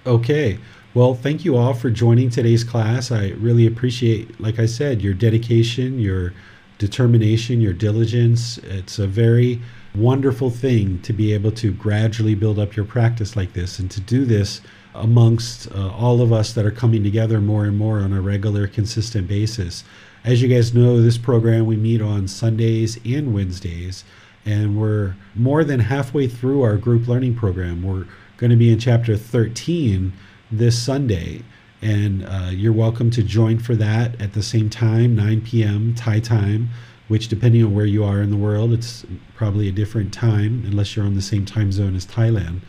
[0.06, 0.58] Okay.
[0.92, 3.12] Well, thank you all for joining today's class.
[3.12, 6.34] I really appreciate, like I said, your dedication, your
[6.78, 8.58] determination, your diligence.
[8.58, 9.62] It's a very
[9.94, 14.00] wonderful thing to be able to gradually build up your practice like this and to
[14.00, 14.60] do this
[14.94, 18.66] amongst uh, all of us that are coming together more and more on a regular,
[18.66, 19.84] consistent basis.
[20.24, 24.04] As you guys know, this program we meet on Sundays and Wednesdays,
[24.44, 27.82] and we're more than halfway through our group learning program.
[27.82, 28.06] We're
[28.36, 30.12] going to be in chapter 13
[30.50, 31.42] this Sunday,
[31.80, 35.94] and uh, you're welcome to join for that at the same time, 9 p.m.
[35.94, 36.70] Thai time,
[37.08, 40.96] which, depending on where you are in the world, it's probably a different time unless
[40.96, 42.60] you're on the same time zone as Thailand.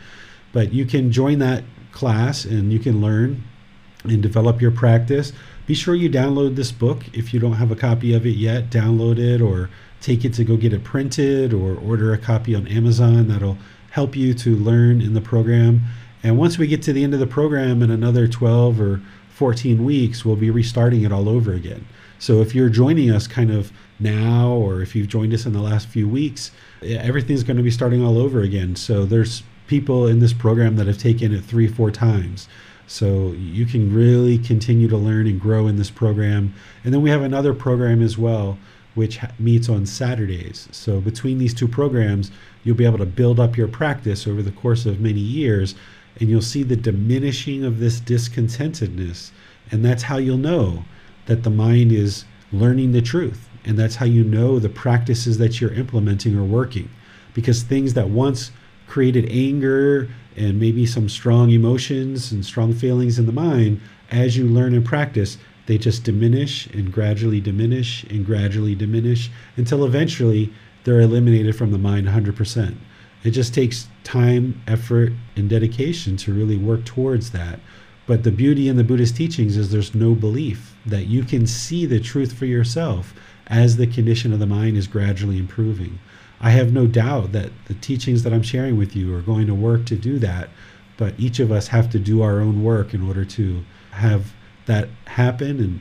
[0.52, 3.42] But you can join that class and you can learn
[4.04, 5.32] and develop your practice
[5.66, 8.70] be sure you download this book if you don't have a copy of it yet.
[8.70, 9.70] Download it or
[10.00, 13.28] take it to go get it printed or order a copy on Amazon.
[13.28, 13.58] That'll
[13.90, 15.82] help you to learn in the program.
[16.22, 19.00] And once we get to the end of the program in another 12 or
[19.30, 21.86] 14 weeks, we'll be restarting it all over again.
[22.18, 25.60] So if you're joining us kind of now, or if you've joined us in the
[25.60, 26.50] last few weeks,
[26.82, 28.76] everything's going to be starting all over again.
[28.76, 32.48] So there's people in this program that have taken it three, four times.
[32.86, 36.54] So you can really continue to learn and grow in this program.
[36.84, 38.58] And then we have another program as well,
[38.94, 40.68] which meets on Saturdays.
[40.72, 42.30] So between these two programs,
[42.64, 45.74] you'll be able to build up your practice over the course of many years,
[46.20, 49.30] and you'll see the diminishing of this discontentedness.
[49.70, 50.84] And that's how you'll know
[51.26, 53.48] that the mind is learning the truth.
[53.64, 56.90] And that's how you know the practices that you're implementing are working.
[57.32, 58.50] Because things that once
[58.92, 60.06] created anger
[60.36, 64.84] and maybe some strong emotions and strong feelings in the mind, as you learn and
[64.84, 70.52] practice, they just diminish and gradually diminish and gradually diminish until eventually
[70.84, 72.76] they're eliminated from the mind 100%.
[73.24, 77.60] It just takes time, effort, and dedication to really work towards that.
[78.06, 81.86] But the beauty in the Buddhist teachings is there's no belief that you can see
[81.86, 83.14] the truth for yourself
[83.46, 85.98] as the condition of the mind is gradually improving.
[86.42, 89.54] I have no doubt that the teachings that I'm sharing with you are going to
[89.54, 90.50] work to do that.
[90.96, 94.32] But each of us have to do our own work in order to have
[94.66, 95.80] that happen and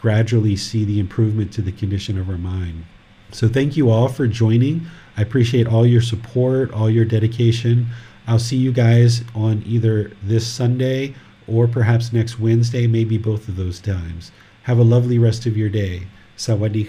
[0.00, 2.84] gradually see the improvement to the condition of our mind.
[3.30, 4.86] So, thank you all for joining.
[5.16, 7.88] I appreciate all your support, all your dedication.
[8.26, 11.14] I'll see you guys on either this Sunday
[11.46, 14.32] or perhaps next Wednesday, maybe both of those times.
[14.62, 16.06] Have a lovely rest of your day.
[16.36, 16.88] Sawadee